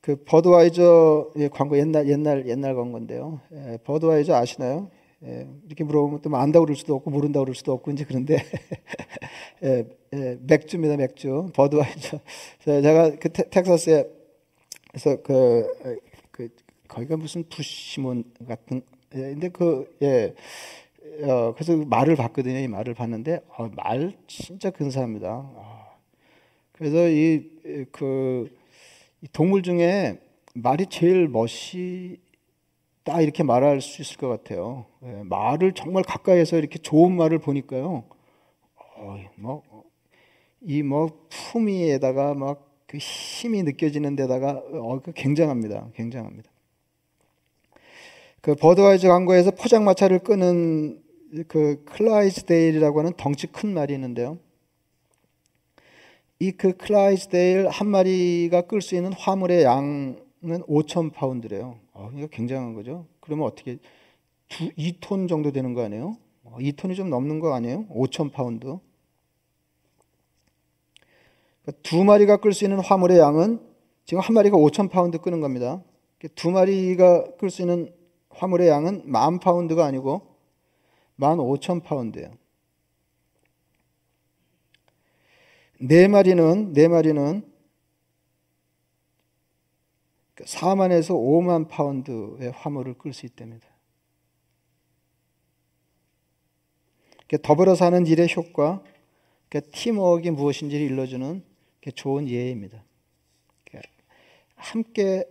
그 0.00 0.16
버드와이저 0.16 1.32
예, 1.38 1.48
광고 1.48 1.78
옛날 1.78 2.08
옛날 2.08 2.46
옛날 2.46 2.74
광고인데요. 2.74 3.40
예, 3.52 3.78
버드와이저 3.84 4.34
아시나요? 4.34 4.90
예, 5.24 5.48
이렇게 5.66 5.82
물어보면 5.82 6.20
또뭐 6.20 6.38
안다 6.38 6.60
그럴 6.60 6.76
수도 6.76 6.94
없고 6.94 7.10
모른다 7.10 7.40
그럴 7.40 7.54
수도 7.54 7.72
없고 7.72 7.90
이제 7.90 8.04
그런데 8.04 8.36
예, 9.64 9.86
예, 10.12 10.38
맥주입니다 10.42 10.96
맥주 10.98 11.48
버드와이저. 11.54 12.18
제가 12.64 13.16
그 13.18 13.30
테, 13.30 13.48
텍사스에 13.48 14.04
그래서 14.94 15.22
그, 15.22 15.66
그 16.30 16.48
거기가 16.88 17.18
무슨 17.18 17.44
부시몬 17.50 18.24
같은 18.48 18.82
예, 19.16 19.20
근데 19.20 19.48
그 19.50 19.96
예. 20.02 20.34
어, 21.22 21.54
그래서 21.54 21.76
말을 21.76 22.16
봤거든요. 22.16 22.58
이 22.58 22.68
말을 22.68 22.94
봤는데 22.94 23.40
어, 23.56 23.68
말 23.74 24.14
진짜 24.28 24.70
근사합니다. 24.70 25.28
어. 25.32 25.98
그래서 26.72 27.08
이 27.08 27.50
그 27.92 28.50
동물 29.32 29.62
중에 29.62 30.20
말이 30.54 30.86
제일 30.86 31.28
멋있다 31.28 32.18
이렇게 33.20 33.42
말할 33.42 33.80
수 33.80 34.02
있을 34.02 34.16
것 34.18 34.28
같아요. 34.28 34.86
예, 35.04 35.22
말을 35.24 35.72
정말 35.74 36.02
가까이에서 36.04 36.58
이렇게 36.58 36.78
좋은 36.78 37.16
말을 37.16 37.38
보니까요. 37.38 38.04
어, 38.96 39.18
뭐이 39.36 40.82
뭐 40.82 41.26
품위에다가 41.30 42.34
막 42.34 42.73
그 42.94 42.98
힘이 42.98 43.64
느껴지는 43.64 44.14
데다가 44.14 44.62
어, 44.70 45.00
그 45.02 45.12
굉장합니다. 45.12 45.88
굉장합니다. 45.96 46.48
그 48.40 48.54
버드와이저 48.54 49.08
광고에서 49.08 49.50
포장마차를 49.50 50.20
끄는 50.20 51.02
그 51.48 51.82
Clydesdale이라고 51.86 53.00
하는 53.00 53.12
덩치 53.16 53.48
큰 53.48 53.74
말이 53.74 53.94
있는데요. 53.94 54.38
이 56.38 56.52
그 56.52 56.76
Clydesdale 56.76 57.68
한 57.68 57.88
마리가 57.88 58.62
끌 58.62 58.80
수 58.80 58.94
있는 58.94 59.12
화물의 59.12 59.64
양은 59.64 60.16
5천 60.44 61.12
파운드래요. 61.12 61.80
어, 61.94 62.12
이거 62.16 62.28
굉장한 62.28 62.74
거죠. 62.74 63.06
그러면 63.18 63.46
어떻게 63.46 63.78
두, 64.48 64.70
2톤 64.74 65.28
정도 65.28 65.50
되는 65.50 65.74
거 65.74 65.82
아니에요? 65.82 66.16
어, 66.44 66.58
2톤이 66.60 66.94
좀 66.94 67.10
넘는 67.10 67.40
거 67.40 67.54
아니에요? 67.54 67.86
5천 67.88 68.30
파운드. 68.30 68.78
두 71.82 72.04
마리가 72.04 72.38
끌 72.38 72.52
수 72.52 72.64
있는 72.64 72.78
화물의 72.80 73.18
양은 73.18 73.60
지금 74.04 74.20
한 74.20 74.34
마리가 74.34 74.56
5천 74.56 74.90
파운드 74.90 75.18
끄는 75.18 75.40
겁니다. 75.40 75.82
두 76.34 76.50
마리가 76.50 77.36
끌 77.36 77.50
수 77.50 77.62
있는 77.62 77.92
화물의 78.30 78.68
양은 78.68 79.02
만 79.10 79.38
파운드가 79.38 79.84
아니고 79.84 80.36
만 81.16 81.38
5천 81.38 81.82
파운드예요. 81.82 82.32
네 85.80 86.08
마리는 86.08 86.72
네 86.72 86.88
마리는 86.88 87.50
4만에서 90.36 91.10
5만 91.10 91.68
파운드의 91.68 92.50
화물을 92.50 92.94
끌 92.94 93.12
수 93.12 93.24
있답니다. 93.26 93.68
더불어 97.42 97.74
사는 97.74 98.06
일의 98.06 98.28
효과, 98.36 98.82
팀워크가 99.72 100.30
무엇인지를 100.32 100.86
일러주는 100.86 101.53
좋은 101.90 102.28
예입니다. 102.28 102.84
함께 104.56 105.24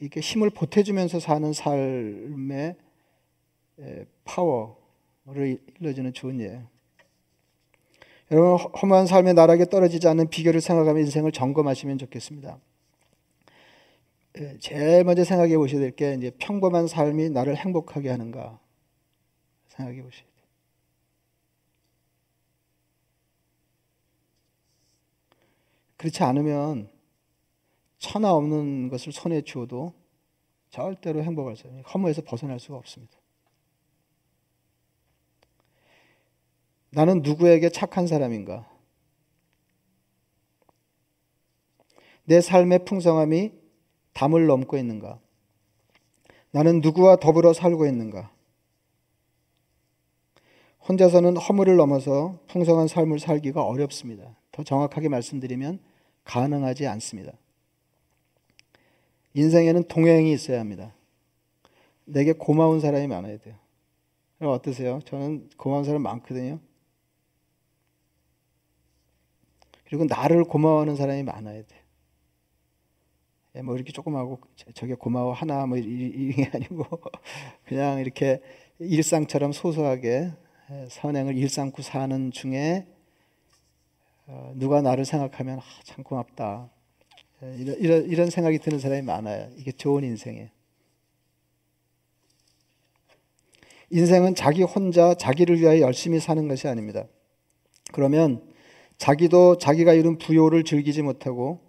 이렇게 0.00 0.20
힘을 0.20 0.50
보태주면서 0.50 1.20
사는 1.20 1.52
삶의 1.52 2.76
파워를 4.24 5.58
일러주는 5.80 6.12
좋은 6.12 6.40
예예요. 6.40 6.68
여러분 8.32 8.58
험한 8.82 9.06
삶의 9.06 9.34
나락에 9.34 9.66
떨어지지 9.66 10.08
않는 10.08 10.28
비결을 10.28 10.60
생각하며 10.60 10.98
인생을 11.00 11.32
점검하시면 11.32 11.98
좋겠습니다. 11.98 12.58
예, 14.38 14.58
제일 14.58 15.04
먼저 15.04 15.24
생각해 15.24 15.56
보셔야 15.56 15.80
될 15.80 15.92
게 15.92 16.12
이제 16.14 16.30
평범한 16.38 16.88
삶이 16.88 17.30
나를 17.30 17.56
행복하게 17.56 18.10
하는가 18.10 18.58
생각해 19.68 20.02
보셔야 20.02 20.22
돼요. 20.22 20.46
그렇지 25.96 26.22
않으면 26.22 26.90
천하 27.98 28.32
없는 28.32 28.88
것을 28.88 29.12
손에 29.12 29.42
쥐어도 29.42 29.94
절대로 30.70 31.22
행복할 31.22 31.56
수 31.56 31.66
없어요. 31.66 31.82
허무에서 31.82 32.22
벗어날 32.22 32.58
수가 32.58 32.76
없습니다. 32.76 33.16
나는 36.90 37.22
누구에게 37.22 37.68
착한 37.70 38.06
사람인가? 38.06 38.68
내 42.24 42.40
삶의 42.40 42.84
풍성함이 42.84 43.52
담을 44.12 44.46
넘고 44.46 44.76
있는가? 44.76 45.20
나는 46.50 46.80
누구와 46.80 47.16
더불어 47.16 47.52
살고 47.52 47.86
있는가? 47.86 48.35
혼자서는 50.88 51.36
허물을 51.36 51.76
넘어서 51.76 52.38
풍성한 52.48 52.88
삶을 52.88 53.18
살기가 53.18 53.64
어렵습니다. 53.64 54.36
더 54.52 54.62
정확하게 54.62 55.08
말씀드리면 55.08 55.80
가능하지 56.24 56.86
않습니다. 56.86 57.32
인생에는 59.34 59.84
동행이 59.84 60.32
있어야 60.32 60.60
합니다. 60.60 60.94
내게 62.04 62.32
고마운 62.32 62.80
사람이 62.80 63.06
많아야 63.08 63.38
돼요. 63.38 63.56
어떠세요? 64.40 65.00
저는 65.04 65.50
고마운 65.56 65.84
사람 65.84 66.02
많거든요. 66.02 66.60
그리고 69.86 70.04
나를 70.04 70.44
고마워하는 70.44 70.96
사람이 70.96 71.22
많아야 71.24 71.62
돼. 71.62 71.76
예, 73.56 73.62
뭐 73.62 73.74
이렇게 73.74 73.92
조금 73.92 74.16
하고 74.16 74.38
저게 74.74 74.94
고마워 74.94 75.32
하나 75.32 75.66
뭐 75.66 75.78
이게 75.78 76.50
아니고 76.52 76.84
그냥 77.64 78.00
이렇게 78.00 78.42
일상처럼 78.78 79.52
소소하게 79.52 80.08
예, 80.08 80.45
선행을 80.88 81.36
일삼고 81.36 81.82
사는 81.82 82.30
중에 82.30 82.86
어, 84.26 84.52
누가 84.56 84.82
나를 84.82 85.04
생각하면 85.04 85.60
아, 85.60 85.62
참 85.84 86.02
고맙다. 86.02 86.68
예, 87.42 87.54
이런, 87.58 87.78
이런, 87.78 88.04
이런 88.06 88.30
생각이 88.30 88.58
드는 88.58 88.80
사람이 88.80 89.02
많아요. 89.02 89.50
이게 89.56 89.70
좋은 89.70 90.02
인생이에요. 90.02 90.48
인생은 93.90 94.34
자기 94.34 94.64
혼자 94.64 95.14
자기를 95.14 95.60
위하여 95.60 95.80
열심히 95.80 96.18
사는 96.18 96.48
것이 96.48 96.66
아닙니다. 96.66 97.06
그러면 97.92 98.42
자기도 98.98 99.58
자기가 99.58 99.92
이룬 99.92 100.18
부요를 100.18 100.64
즐기지 100.64 101.02
못하고 101.02 101.60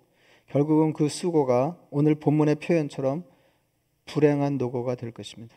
결국은 0.48 0.94
그 0.94 1.10
수고가 1.10 1.78
오늘 1.92 2.16
본문의 2.16 2.56
표현처럼 2.56 3.24
불행한 4.06 4.58
노고가 4.58 4.96
될 4.96 5.12
것입니다. 5.12 5.56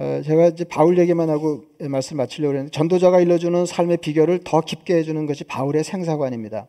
어, 0.00 0.22
제가 0.24 0.46
이제 0.46 0.62
바울 0.62 0.96
얘기만 0.96 1.28
하고 1.28 1.64
말씀 1.80 2.18
마치려고 2.18 2.54
했는데 2.54 2.70
전도자가 2.70 3.18
일러주는 3.18 3.66
삶의 3.66 3.96
비결을 3.96 4.42
더 4.44 4.60
깊게 4.60 4.94
해주는 4.94 5.26
것이 5.26 5.42
바울의 5.42 5.82
생사관입니다. 5.82 6.68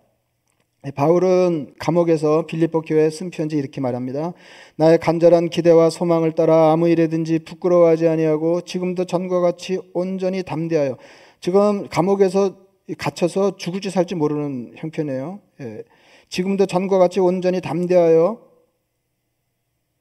네, 0.81 0.89
바울은 0.89 1.75
감옥에서 1.77 2.47
빌립보 2.47 2.81
교회에 2.81 3.11
쓴 3.11 3.29
편지 3.29 3.55
이렇게 3.55 3.81
말합니다. 3.81 4.33
나의 4.77 4.97
간절한 4.97 5.49
기대와 5.49 5.91
소망을 5.91 6.31
따라 6.31 6.71
아무 6.71 6.89
일에든지 6.89 7.39
부끄러워하지 7.45 8.07
아니하고 8.07 8.61
지금도 8.61 9.05
전과 9.05 9.41
같이 9.41 9.77
온전히 9.93 10.41
담대하여 10.41 10.97
지금 11.39 11.87
감옥에서 11.87 12.57
갇혀서 12.97 13.57
죽을지 13.57 13.91
살지 13.91 14.15
모르는 14.15 14.73
형편이에요. 14.75 15.39
예. 15.61 15.83
지금도 16.29 16.65
전과 16.65 16.97
같이 16.97 17.19
온전히 17.19 17.61
담대하여 17.61 18.41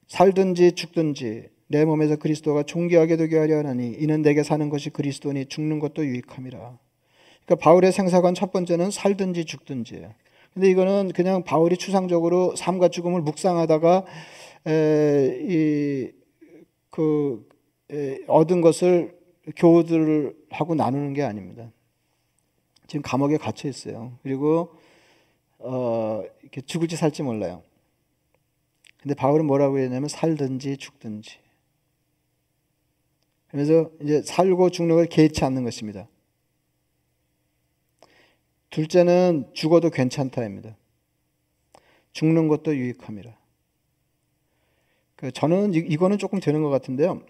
살든지 0.07 0.71
죽든지 0.71 1.58
내 1.71 1.85
몸에서 1.85 2.15
그리스도가 2.15 2.63
존귀하게 2.63 3.15
되게 3.15 3.37
하려 3.37 3.59
하나니 3.59 3.95
이는 3.99 4.23
내게 4.23 4.41
사는 4.41 4.67
것이 4.69 4.89
그리스도니 4.89 5.45
죽는 5.45 5.77
것도 5.77 6.03
유익함이라. 6.03 6.57
그러니까 7.45 7.63
바울의 7.63 7.91
생사관 7.91 8.33
첫 8.33 8.51
번째는 8.51 8.89
살든지 8.89 9.45
죽든지예요. 9.45 10.13
근데 10.53 10.67
이거는 10.71 11.11
그냥 11.13 11.43
바울이 11.43 11.77
추상적으로 11.77 12.55
삶과 12.55 12.89
죽음을 12.89 13.21
묵상하다가 13.21 14.05
에, 14.67 15.39
이, 15.47 16.11
그 16.89 17.47
에, 17.91 18.17
얻은 18.27 18.61
것을 18.61 19.15
교우들하고 19.55 20.73
나누는 20.73 21.13
게 21.13 21.21
아닙니다. 21.21 21.71
지금 22.87 23.03
감옥에 23.03 23.37
갇혀 23.37 23.69
있어요. 23.69 24.17
그리고 24.23 24.73
어, 25.59 26.23
이렇게 26.41 26.61
죽을지 26.61 26.95
살지 26.95 27.21
몰라요. 27.21 27.61
근데 29.01 29.13
바울은 29.13 29.45
뭐라고 29.45 29.77
했냐면 29.77 30.09
살든지 30.09 30.77
죽든지. 30.77 31.37
그래서 33.49 33.89
이제 34.01 34.21
살고 34.21 34.69
죽는 34.69 34.95
걸 34.95 35.05
개의치 35.07 35.43
않는 35.43 35.63
것입니다. 35.63 36.07
둘째는 38.69 39.49
죽어도 39.53 39.89
괜찮다입니다. 39.89 40.77
죽는 42.13 42.47
것도 42.47 42.75
유익함이라. 42.75 43.35
그 45.15 45.31
저는 45.31 45.73
이 45.73 45.97
거는 45.97 46.17
조금 46.17 46.39
되는 46.39 46.61
것 46.61 46.69
같은데요. 46.69 47.21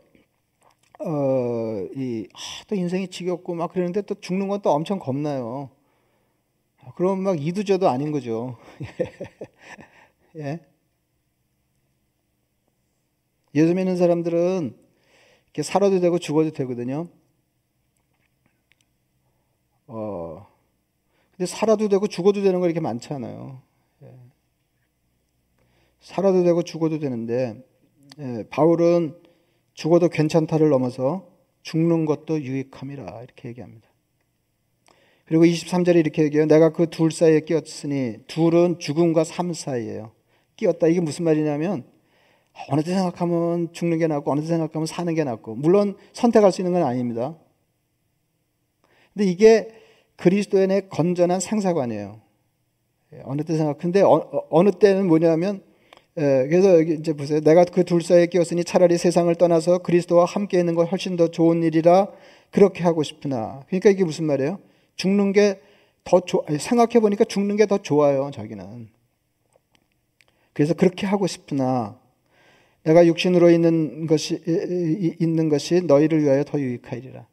어, 0.99 1.87
이, 1.95 2.27
아, 2.33 2.39
또 2.67 2.75
인생이 2.75 3.07
지겹고 3.07 3.55
막 3.55 3.71
그러는데 3.71 4.01
또 4.01 4.15
죽는 4.15 4.49
건 4.49 4.61
또 4.61 4.71
엄청 4.71 4.99
겁나요. 4.99 5.69
그럼 6.95 7.21
막 7.21 7.41
이두저도 7.41 7.87
아닌 7.87 8.11
거죠. 8.11 8.57
예. 10.37 10.59
예수 13.55 13.73
믿는 13.73 13.95
사람들은 13.97 14.88
이렇게 15.53 15.63
살아도 15.63 15.99
되고 15.99 16.19
죽어도 16.19 16.51
되거든요. 16.51 17.07
어, 19.87 20.47
근데 21.31 21.45
살아도 21.45 21.89
되고 21.89 22.07
죽어도 22.07 22.41
되는 22.41 22.59
거 22.59 22.65
이렇게 22.67 22.79
많지 22.79 23.11
않아요. 23.13 23.61
예. 24.03 24.11
살아도 26.01 26.43
되고 26.43 26.61
죽어도 26.63 26.99
되는데, 26.99 27.63
예, 28.19 28.43
바울은 28.49 29.15
죽어도 29.73 30.09
괜찮다를 30.09 30.69
넘어서 30.69 31.27
죽는 31.63 32.05
것도 32.05 32.41
유익함이라 32.41 33.23
이렇게 33.23 33.49
얘기합니다. 33.49 33.87
그리고 35.25 35.45
23절에 35.45 35.97
이렇게 35.97 36.23
얘기해요. 36.23 36.47
내가 36.47 36.71
그 36.71 36.87
둘 36.87 37.11
사이에 37.11 37.41
끼었으니 37.41 38.17
둘은 38.27 38.79
죽음과 38.79 39.23
삶 39.23 39.53
사이에요. 39.53 40.11
끼었다. 40.55 40.87
이게 40.87 40.99
무슨 40.99 41.25
말이냐면 41.25 41.85
어느 42.67 42.81
때 42.81 42.93
생각하면 42.93 43.71
죽는 43.73 43.97
게 43.97 44.07
낫고 44.07 44.31
어느 44.31 44.41
때 44.41 44.47
생각하면 44.47 44.85
사는 44.85 45.13
게 45.15 45.23
낫고 45.23 45.55
물론 45.55 45.95
선택할 46.13 46.51
수 46.51 46.61
있는 46.61 46.73
건 46.73 46.83
아닙니다. 46.83 47.35
근데 49.13 49.25
이게 49.25 49.69
그리스도인의 50.17 50.89
건전한 50.89 51.39
생사관이에요. 51.39 52.19
예, 53.13 53.21
어느 53.23 53.43
때 53.43 53.55
생각. 53.57 53.77
근데 53.77 54.01
어, 54.01 54.63
느 54.63 54.71
때는 54.71 55.07
뭐냐면 55.07 55.61
예, 56.17 56.47
그래서 56.49 56.77
여기 56.77 56.93
이제 56.95 57.13
보세요. 57.13 57.39
내가 57.39 57.63
그 57.63 57.83
둘 57.83 58.01
사이에 58.01 58.25
끼었으니 58.27 58.63
차라리 58.63 58.97
세상을 58.97 59.33
떠나서 59.35 59.79
그리스도와 59.79 60.25
함께 60.25 60.59
있는 60.59 60.75
것 60.75 60.83
훨씬 60.91 61.15
더 61.15 61.29
좋은 61.29 61.63
일이라 61.63 62.09
그렇게 62.51 62.83
하고 62.83 63.03
싶으나. 63.03 63.63
그러니까 63.67 63.89
이게 63.89 64.03
무슨 64.03 64.25
말이에요? 64.25 64.59
죽는 64.95 65.31
게더 65.33 66.21
생각해 66.59 66.99
보니까 66.99 67.23
죽는 67.23 67.55
게 67.55 67.65
더 67.65 67.77
좋아요. 67.77 68.31
자기는. 68.33 68.89
그래서 70.53 70.73
그렇게 70.73 71.07
하고 71.07 71.25
싶으나 71.27 71.98
내가 72.83 73.05
육신으로 73.05 73.49
있는 73.49 74.07
것이 74.07 74.41
있는 75.19 75.49
것이 75.49 75.81
너희를 75.81 76.23
위하여 76.23 76.43
더 76.43 76.59
유익하리라. 76.59 77.27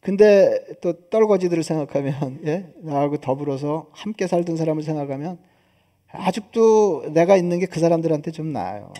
근데 0.00 0.64
또 0.80 0.92
떨거지들을 1.10 1.62
생각하면 1.62 2.40
예? 2.46 2.72
나하고 2.82 3.18
더불어서 3.18 3.88
함께 3.92 4.26
살던 4.26 4.56
사람을 4.56 4.82
생각하면 4.82 5.38
아직도 6.08 7.10
내가 7.12 7.36
있는 7.36 7.58
게 7.58 7.66
그 7.66 7.80
사람들한테 7.80 8.30
좀 8.30 8.52
나아요. 8.52 8.92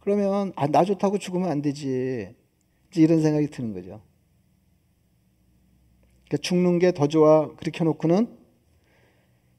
그러면 0.00 0.52
아, 0.56 0.66
나 0.66 0.84
좋다고 0.84 1.18
죽으면 1.18 1.50
안 1.50 1.62
되지. 1.62 2.34
이런 2.96 3.22
생각이 3.22 3.48
드는 3.48 3.72
거죠. 3.72 4.00
그러니까 6.28 6.36
죽는 6.42 6.78
게 6.78 6.92
더 6.92 7.06
좋아 7.08 7.54
그렇게 7.56 7.82
놓고는 7.84 8.28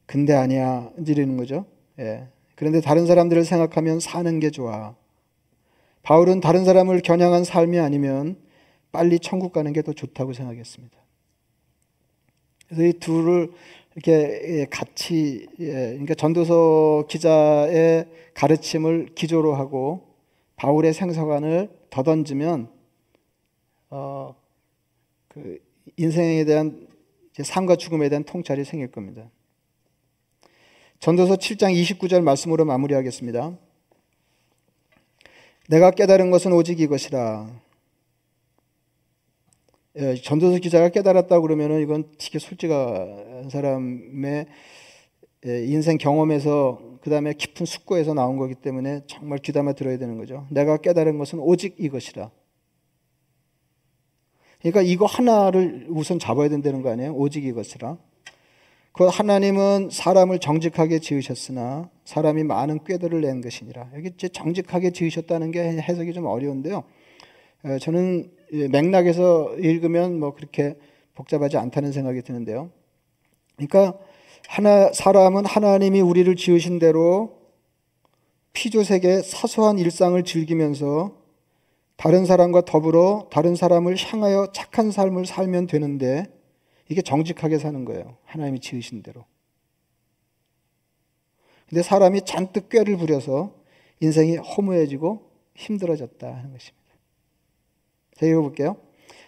근데 0.05 0.33
아니야 0.33 0.91
이러는 1.05 1.37
거죠. 1.37 1.65
예. 1.99 2.27
그런데 2.55 2.81
다른 2.81 3.05
사람들을 3.07 3.43
생각하면 3.45 3.99
사는 3.99 4.39
게 4.39 4.51
좋아. 4.51 4.95
바울은 6.03 6.41
다른 6.41 6.65
사람을 6.65 7.01
겨냥한 7.01 7.43
삶이 7.43 7.79
아니면 7.79 8.37
빨리 8.91 9.19
천국 9.19 9.53
가는 9.53 9.71
게 9.73 9.81
더 9.81 9.93
좋다고 9.93 10.33
생각했습니다. 10.33 10.97
그래서 12.67 12.83
이 12.83 12.93
둘을 12.93 13.51
이렇게 13.95 14.65
같이 14.69 15.47
예, 15.59 15.65
그러니까 15.65 16.15
전도서 16.15 17.05
기자의 17.09 18.07
가르침을 18.33 19.09
기조로 19.15 19.53
하고 19.55 20.15
바울의 20.55 20.93
생사관을 20.93 21.69
더 21.89 22.03
던지면 22.03 22.69
어, 23.89 24.35
그 25.27 25.59
인생에 25.97 26.45
대한 26.45 26.87
삶과 27.41 27.75
죽음에 27.75 28.07
대한 28.09 28.23
통찰이 28.23 28.63
생길 28.63 28.91
겁니다. 28.91 29.29
전도서 30.99 31.35
7장 31.35 31.73
29절 31.73 32.21
말씀으로 32.21 32.63
마무리하겠습니다. 32.63 33.57
내가 35.71 35.89
깨달은 35.89 36.31
것은 36.31 36.51
오직 36.51 36.81
이것이라. 36.81 37.49
예, 39.99 40.15
전도서 40.15 40.59
기자가 40.59 40.89
깨달았다 40.89 41.39
그러면은 41.39 41.81
이건 41.81 42.11
되게 42.17 42.39
솔직한 42.39 43.47
사람의 43.49 44.47
예, 45.47 45.65
인생 45.65 45.97
경험에서 45.97 46.81
그 46.99 47.09
다음에 47.09 47.31
깊은 47.31 47.65
숙고에서 47.65 48.13
나온 48.13 48.37
거기 48.37 48.53
때문에 48.53 49.03
정말 49.07 49.39
귀담아 49.39 49.71
들어야 49.71 49.97
되는 49.97 50.17
거죠. 50.17 50.45
내가 50.51 50.75
깨달은 50.75 51.17
것은 51.17 51.39
오직 51.39 51.75
이것이라. 51.79 52.29
그러니까 54.59 54.81
이거 54.81 55.05
하나를 55.05 55.87
우선 55.89 56.19
잡아야 56.19 56.49
된다는 56.49 56.81
거 56.81 56.89
아니에요? 56.89 57.13
오직 57.13 57.45
이것이라. 57.45 57.97
그 58.91 59.05
하나님은 59.05 59.89
사람을 59.89 60.39
정직하게 60.39 60.99
지으셨으나 60.99 61.89
사람이 62.11 62.43
많은 62.43 62.83
꾀들을 62.83 63.21
낸 63.21 63.39
것이니라. 63.39 63.91
여기 63.95 64.11
정직하게 64.11 64.91
지으셨다는 64.91 65.51
게 65.51 65.61
해석이 65.61 66.11
좀 66.11 66.25
어려운데요. 66.25 66.83
저는 67.79 68.29
맥락에서 68.69 69.55
읽으면 69.57 70.19
뭐 70.19 70.33
그렇게 70.33 70.75
복잡하지 71.15 71.55
않다는 71.55 71.93
생각이 71.93 72.21
드는데요. 72.21 72.69
그러니까 73.55 73.97
하나 74.49 74.91
사람은 74.91 75.45
하나님이 75.45 76.01
우리를 76.01 76.35
지으신 76.35 76.79
대로 76.79 77.39
피조색의 78.51 79.23
사소한 79.23 79.79
일상을 79.79 80.21
즐기면서 80.21 81.15
다른 81.95 82.25
사람과 82.25 82.65
더불어 82.65 83.29
다른 83.31 83.55
사람을 83.55 83.95
향하여 83.95 84.47
착한 84.53 84.91
삶을 84.91 85.25
살면 85.25 85.67
되는데 85.67 86.25
이게 86.89 87.01
정직하게 87.01 87.57
사는 87.57 87.85
거예요. 87.85 88.17
하나님이 88.25 88.59
지으신 88.59 89.01
대로. 89.01 89.23
근데 91.71 91.83
사람이 91.83 92.23
잔뜩 92.25 92.67
꾀를 92.67 92.97
부려서 92.97 93.53
인생이 94.01 94.35
허무해지고 94.35 95.21
힘들어졌다 95.55 96.27
하는 96.27 96.51
것입니다. 96.51 96.81
자, 98.17 98.25
읽어볼게요. 98.25 98.75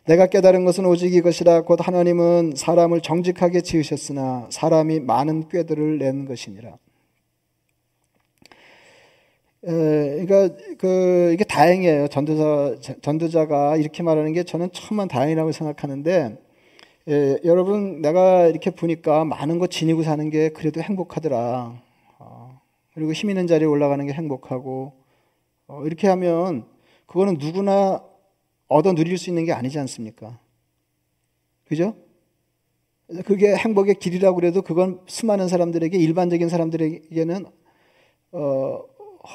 내가 0.05 0.27
깨달은 0.27 0.65
것은 0.65 0.85
오직 0.85 1.13
이것이라 1.13 1.61
곧 1.61 1.79
하나님은 1.87 2.55
사람을 2.57 2.99
정직하게 2.99 3.61
지으셨으나 3.61 4.49
사람이 4.51 4.99
많은 4.99 5.47
꾀들을 5.47 5.97
낸 5.99 6.25
것이니라. 6.25 6.77
에, 9.65 10.25
그러니까 10.25 10.49
그 10.77 11.31
이게 11.33 11.45
다행이에요. 11.45 12.09
전도자 12.09 12.75
전도자가 13.01 13.77
이렇게 13.77 14.03
말하는 14.03 14.33
게 14.33 14.43
저는 14.43 14.71
천만 14.73 15.07
다행이라고 15.07 15.53
생각하는데 15.53 16.37
에, 17.07 17.37
여러분 17.45 18.01
내가 18.01 18.47
이렇게 18.47 18.69
보니까 18.69 19.23
많은 19.23 19.59
거 19.59 19.67
지니고 19.67 20.03
사는 20.03 20.29
게 20.29 20.49
그래도 20.49 20.81
행복하더라. 20.81 21.92
어, 22.93 22.95
그리고 22.95 23.13
힘 23.13 23.29
있는 23.29 23.47
자리에 23.47 23.67
올라가는 23.67 24.05
게 24.05 24.13
행복하고 24.13 24.93
어, 25.67 25.83
이렇게 25.85 26.07
하면 26.07 26.65
그거는 27.07 27.37
누구나 27.39 28.03
얻어 28.67 28.93
누릴 28.93 29.17
수 29.17 29.29
있는 29.29 29.45
게 29.45 29.51
아니지 29.51 29.79
않습니까? 29.79 30.39
그죠? 31.65 31.95
그게 33.25 33.55
행복의 33.55 33.95
길이라고 33.95 34.35
그래도 34.35 34.61
그건 34.61 35.01
수많은 35.07 35.47
사람들에게 35.47 35.97
일반적인 35.97 36.49
사람들에게는 36.49 37.45
어, 38.31 38.83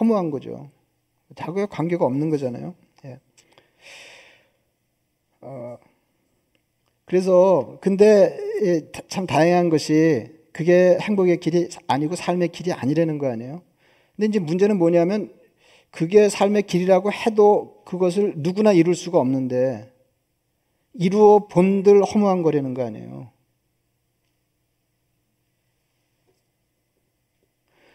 허무한 0.01 0.31
거죠. 0.31 0.71
자기와 1.37 1.67
관계가 1.67 2.05
없는 2.05 2.31
거잖아요. 2.31 2.75
예. 3.05 3.21
어, 5.41 5.79
그래서 7.05 7.79
근데 7.81 8.39
예, 8.63 8.91
참 9.09 9.27
다양한 9.27 9.69
것이 9.69 10.38
그게 10.59 10.99
행복의 11.01 11.39
길이 11.39 11.69
아니고 11.87 12.17
삶의 12.17 12.49
길이 12.49 12.73
아니라는 12.73 13.19
거 13.19 13.31
아니에요. 13.31 13.63
근데 14.17 14.27
이제 14.27 14.41
문제는 14.41 14.77
뭐냐면 14.77 15.33
그게 15.93 16.29
삶의 16.29 16.65
길이라고 16.65 17.13
해도 17.13 17.81
그것을 17.85 18.33
누구나 18.39 18.73
이룰 18.73 18.97
수가 18.97 19.21
없는데 19.21 19.89
이루어 20.95 21.47
본들 21.47 22.03
허무한 22.03 22.43
거라는 22.43 22.75
거 22.75 22.85
아니에요. 22.85 23.31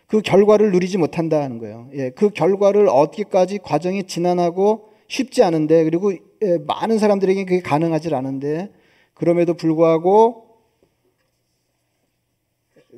그 0.07 0.21
결과를 0.21 0.71
누리지 0.71 0.97
못한다는 0.97 1.57
거예요. 1.57 1.89
예, 1.91 2.11
그 2.11 2.29
결과를 2.29 2.87
얻기까지 2.87 3.59
과정이 3.61 4.05
지난하고 4.05 4.87
쉽지 5.09 5.43
않은데 5.43 5.83
그리고 5.83 6.13
예, 6.13 6.59
많은 6.65 6.97
사람들에게 6.97 7.43
그게 7.43 7.61
가능하지 7.61 8.15
않은데 8.15 8.71
그럼에도 9.15 9.53
불구하고 9.53 10.52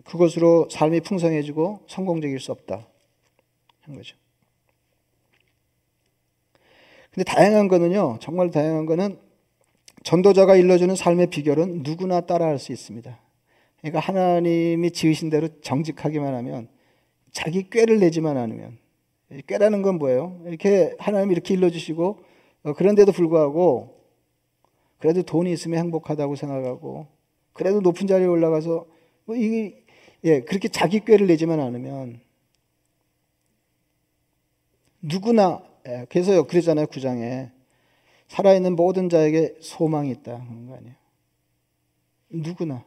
그것으로 0.04 0.68
삶이 0.70 1.02
풍성해지고 1.02 1.82
성공적일 1.88 2.40
수 2.40 2.52
없다 2.52 2.88
하는 3.82 3.98
거죠. 3.98 4.18
근데 7.12 7.24
다양한 7.24 7.70
거는요, 7.70 8.18
정말 8.20 8.52
다양한 8.52 8.86
거는 8.86 9.18
전도자가 10.04 10.56
일러주는 10.56 10.94
삶의 10.96 11.28
비결은 11.28 11.84
누구나 11.84 12.22
따라할 12.22 12.60
수 12.60 12.72
있습니다. 12.74 13.20
그러니까 13.80 14.00
하나님이 14.00 14.92
지으신 14.92 15.30
대로 15.30 15.48
정직하기만 15.62 16.34
하면 16.36 16.68
자기 17.32 17.70
꾀를 17.70 18.00
내지만 18.00 18.38
않으면 18.38 18.78
꾀라는 19.48 19.82
건 19.82 19.98
뭐예요? 19.98 20.42
이렇게 20.46 20.96
하나님이 21.00 21.34
이렇게 21.34 21.54
일러주시고 21.54 22.20
어, 22.64 22.74
그런데도 22.74 23.12
불구하고 23.12 23.96
그래도 24.98 25.24
돈이 25.24 25.52
있으면 25.52 25.80
행복하다고 25.80 26.36
생각하고 26.36 27.08
그래도 27.54 27.80
높은 27.82 28.08
자리에 28.08 28.28
올라가서 28.28 28.86
뭐 29.26 29.36
이게 29.36 29.85
예 30.26 30.42
그렇게 30.42 30.68
자기 30.68 31.00
꾀를 31.02 31.28
내지만 31.28 31.60
않으면 31.60 32.20
누구나 35.02 35.64
예, 35.88 36.06
그래서요 36.10 36.46
그러잖아요 36.48 36.88
구장에 36.88 37.52
살아있는 38.28 38.76
모든 38.76 39.08
자에게 39.08 39.56
소망이 39.62 40.10
있다 40.12 40.44
그런 40.46 40.68
거 40.68 40.76
아니에요. 40.76 40.96
누구나 42.30 42.84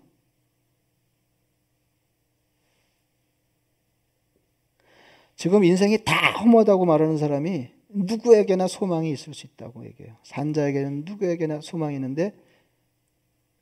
지금 5.37 5.63
인생이 5.63 6.05
다 6.05 6.33
허무하다고 6.33 6.85
말하는 6.85 7.17
사람이 7.17 7.69
누구에게나 7.91 8.67
소망이 8.67 9.11
있을 9.13 9.33
수 9.35 9.47
있다고 9.47 9.87
얘기해요. 9.87 10.17
산자에게는 10.25 11.05
누구에게나 11.05 11.61
소망이 11.61 11.95
있는데 11.95 12.35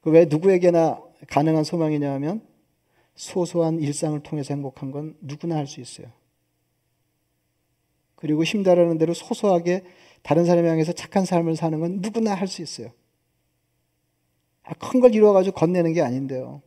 그 0.00 0.10
왜 0.10 0.24
누구에게나 0.24 1.02
가능한 1.28 1.64
소망이냐 1.64 2.12
하면 2.14 2.40
소소한 3.16 3.80
일상을 3.80 4.18
통해서 4.22 4.54
행복한 4.54 4.90
건 4.92 5.16
누구나 5.20 5.56
할 5.56 5.66
수 5.66 5.80
있어요. 5.80 6.12
그리고 8.14 8.44
힘다라는 8.44 8.98
대로 8.98 9.12
소소하게 9.14 9.84
다른 10.22 10.44
사람을 10.44 10.70
향해서 10.70 10.92
착한 10.92 11.24
삶을 11.24 11.56
사는 11.56 11.78
건 11.80 12.00
누구나 12.00 12.34
할 12.34 12.46
수 12.48 12.62
있어요. 12.62 12.92
아, 14.64 14.74
큰걸 14.74 15.14
이루어가지고 15.14 15.54
건네는 15.56 15.92
게 15.92 16.02
아닌데요. 16.02 16.62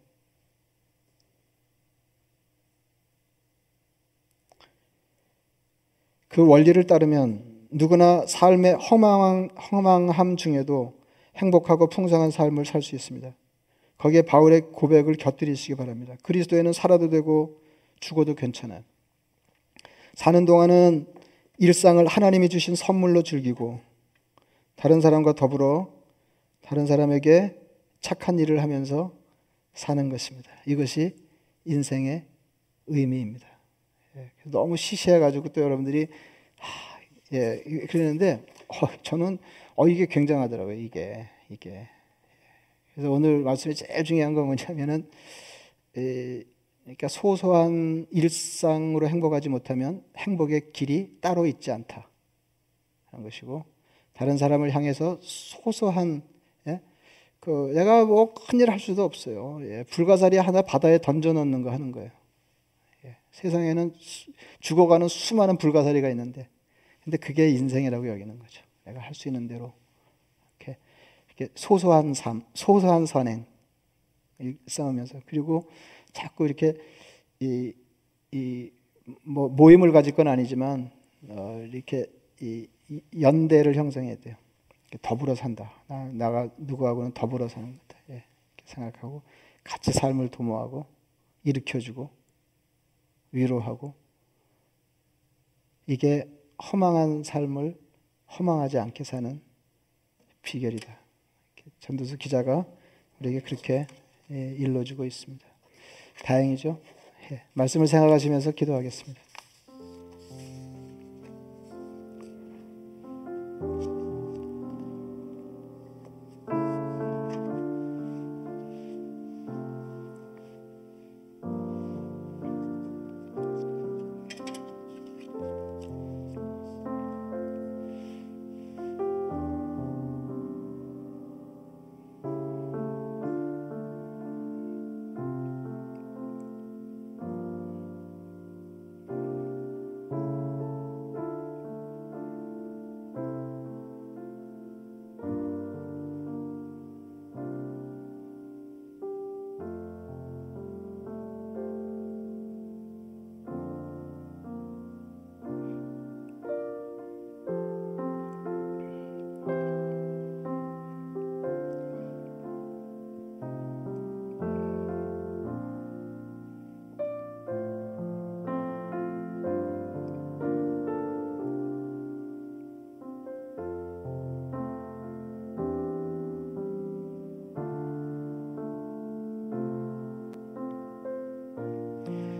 그 6.27 6.45
원리를 6.45 6.81
따르면 6.85 7.67
누구나 7.71 8.25
삶의 8.25 8.75
허망, 8.75 9.49
허망함 9.71 10.37
중에도 10.37 10.93
행복하고 11.37 11.89
풍성한 11.89 12.31
삶을 12.31 12.65
살 12.65 12.81
수 12.81 12.95
있습니다. 12.95 13.33
거기에 13.99 14.23
바울의 14.23 14.71
고백을 14.71 15.15
곁들이시기 15.15 15.75
바랍니다. 15.75 16.15
그리스도에는 16.23 16.73
살아도 16.73 17.09
되고 17.09 17.61
죽어도 17.99 18.33
괜찮아요. 18.33 18.81
사는 20.15 20.45
동안은 20.45 21.05
일상을 21.57 22.05
하나님이 22.07 22.49
주신 22.49 22.75
선물로 22.75 23.23
즐기고 23.23 23.81
다른 24.75 25.01
사람과 25.01 25.33
더불어 25.33 25.93
다른 26.61 26.87
사람에게 26.87 27.59
착한 27.99 28.39
일을 28.39 28.61
하면서 28.61 29.13
사는 29.73 30.09
것입니다. 30.09 30.49
이것이 30.65 31.15
인생의 31.65 32.23
의미입니다. 32.87 33.47
예, 34.15 34.31
너무 34.45 34.77
시시해가지고 34.77 35.49
또 35.49 35.61
여러분들이 35.61 36.07
하, 36.57 36.99
예 37.33 37.61
그러는데 37.89 38.45
어, 38.67 38.87
저는 39.03 39.39
어 39.75 39.87
이게 39.89 40.05
굉장하더라고요. 40.05 40.75
이게 40.75 41.27
이게 41.49 41.89
그래서 42.99 43.13
오늘 43.13 43.39
말씀이 43.39 43.73
제일 43.75 44.03
중요한 44.03 44.33
건 44.33 44.47
뭐냐면은 44.47 45.09
에, 45.95 46.43
그러니까 46.83 47.07
소소한 47.07 48.05
일상으로 48.11 49.07
행복하지 49.07 49.47
못하면 49.47 50.03
행복의 50.17 50.73
길이 50.73 51.17
따로 51.21 51.45
있지 51.45 51.71
않다 51.71 52.09
하는 53.05 53.23
것이고 53.23 53.63
다른 54.11 54.37
사람을 54.37 54.75
향해서 54.75 55.17
소소한 55.21 56.23
예? 56.67 56.81
그 57.39 57.71
내가 57.73 58.03
뭐 58.03 58.33
큰일 58.33 58.69
할 58.69 58.79
수도 58.79 59.03
없어요. 59.03 59.59
예, 59.61 59.85
불가사리 59.89 60.35
하나 60.35 60.61
바다에 60.61 60.97
던져 60.97 61.31
넣는 61.31 61.61
거 61.61 61.71
하는 61.71 61.93
거예요. 61.93 62.11
세상에는 63.31 63.93
죽어가는 64.59 65.07
수많은 65.07 65.57
불가사리가 65.57 66.09
있는데, 66.09 66.49
근데 67.03 67.17
그게 67.17 67.47
인생이라고 67.49 68.09
여기는 68.09 68.39
거죠. 68.39 68.61
내가 68.83 68.99
할 68.99 69.13
수 69.13 69.29
있는 69.29 69.47
대로 69.47 69.71
소소한 71.55 72.13
삶, 72.13 72.43
소소한 72.53 73.05
선행 73.05 73.45
싸우면서 74.67 75.21
그리고 75.25 75.69
자꾸 76.13 76.45
이렇게 76.45 76.75
이, 77.39 77.73
이 78.31 78.71
뭐 79.23 79.49
모임을 79.49 79.91
가질 79.91 80.13
건 80.15 80.27
아니지만 80.27 80.91
어, 81.29 81.61
이렇게 81.71 82.05
이, 82.41 82.67
이 82.89 83.01
연대를 83.21 83.75
형성해야 83.75 84.15
돼요. 84.17 84.35
더불어 85.01 85.35
산다. 85.35 85.71
나, 85.87 86.05
나가 86.13 86.49
누구하고는 86.57 87.13
더불어 87.13 87.47
사는 87.47 87.71
거다. 87.77 87.99
예, 88.11 88.23
생각하고 88.65 89.21
같이 89.63 89.91
삶을 89.91 90.29
도모하고 90.29 90.85
일으켜주고 91.43 92.09
위로하고 93.31 93.93
이게 95.85 96.27
허망한 96.71 97.23
삶을 97.23 97.79
허망하지 98.37 98.79
않게 98.79 99.03
사는 99.03 99.41
비결이다. 100.41 100.97
전도서 101.80 102.17
기자가 102.17 102.65
우리에게 103.19 103.41
그렇게 103.41 103.88
예, 104.32 104.55
일러주고 104.57 105.05
있습니다. 105.05 105.45
다행이죠. 106.23 106.80
예, 107.32 107.43
말씀을 107.53 107.88
생각하시면서 107.88 108.51
기도하겠습니다. 108.51 109.28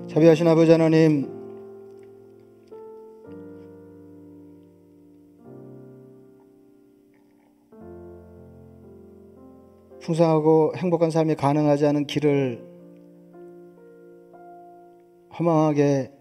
자비하신 0.10 0.47
아버지 0.47 0.72
하나님 0.72 1.30
풍성하고 10.01 10.74
행복한 10.78 11.12
삶이 11.12 11.36
가능하지 11.36 11.86
않은 11.86 12.07
길을 12.07 12.66
허망하게 15.38 16.12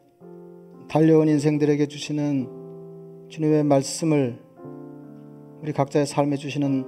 달려온 0.90 1.28
인생들에게 1.28 1.86
주시는 1.86 3.26
주님의 3.30 3.64
말씀을 3.64 4.38
우리 5.62 5.72
각자의 5.72 6.04
삶에 6.04 6.36
주시는 6.36 6.84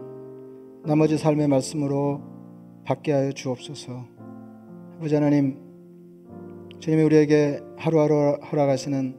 나머지 0.84 1.16
삶의 1.16 1.48
말씀으로 1.48 2.20
받게 2.84 3.12
하여 3.12 3.32
주옵소서. 3.32 4.05
아버지 4.98 5.14
하나님 5.14 5.70
주님이 6.81 7.03
우리에게 7.03 7.61
하루하루 7.76 8.39
허락하시는 8.51 9.14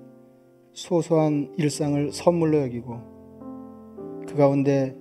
소소한 0.73 1.53
일상을 1.57 2.11
선물로 2.11 2.63
여기고 2.63 2.99
그 4.27 4.35
가운데 4.35 4.97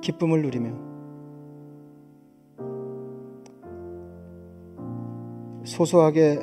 기쁨을 0.00 0.40
누리며 0.40 0.90
소소하게 5.64 6.38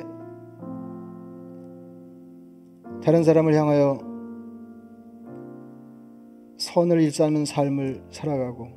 다른 3.02 3.24
사람을 3.24 3.52
향하여 3.54 3.98
선을 6.56 7.00
일삼는 7.00 7.44
삶을 7.44 8.04
살아가고 8.10 8.68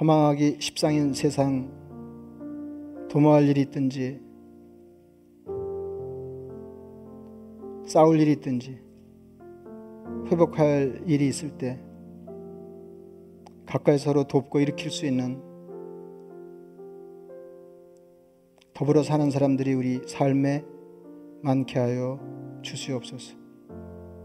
허망하기 0.00 0.56
십상인 0.60 1.12
세상 1.12 1.77
도모할 3.08 3.48
일이 3.48 3.62
있든지 3.62 4.20
싸울 7.86 8.20
일이 8.20 8.32
있든지 8.32 8.78
회복할 10.26 11.02
일이 11.06 11.26
있을 11.26 11.56
때 11.56 11.80
가까이 13.64 13.98
서로 13.98 14.24
돕고 14.24 14.60
일으킬 14.60 14.90
수 14.90 15.06
있는 15.06 15.42
더불어 18.74 19.02
사는 19.02 19.30
사람들이 19.30 19.74
우리 19.74 20.00
삶에 20.06 20.64
많게 21.42 21.78
하여 21.78 22.20
주시옵소서. 22.62 23.36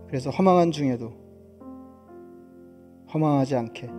그래서 0.07 0.29
허망한 0.29 0.71
중에도 0.71 1.13
허망하지 3.13 3.55
않게 3.55 3.89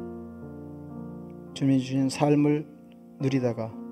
주님이 1.54 1.80
주신 1.80 2.08
삶을 2.08 2.66
누리다가 3.20 3.83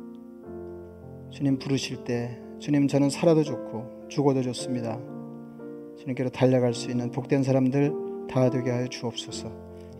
주님 1.32 1.58
부르실 1.58 2.04
때 2.04 2.38
주님 2.58 2.86
저는 2.86 3.08
살아도 3.08 3.42
좋고 3.42 4.08
죽어도 4.08 4.42
좋습니다. 4.42 5.00
주님께로 5.98 6.28
달려갈 6.28 6.74
수 6.74 6.90
있는 6.90 7.10
복된 7.10 7.42
사람들 7.42 7.92
다 8.28 8.50
되게 8.50 8.70
하여 8.70 8.86
주옵소서. 8.86 9.50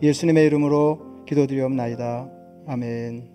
예수님의 0.01 0.45
이름으로 0.45 1.25
기도드리옵나이다. 1.25 2.29
아멘. 2.67 3.32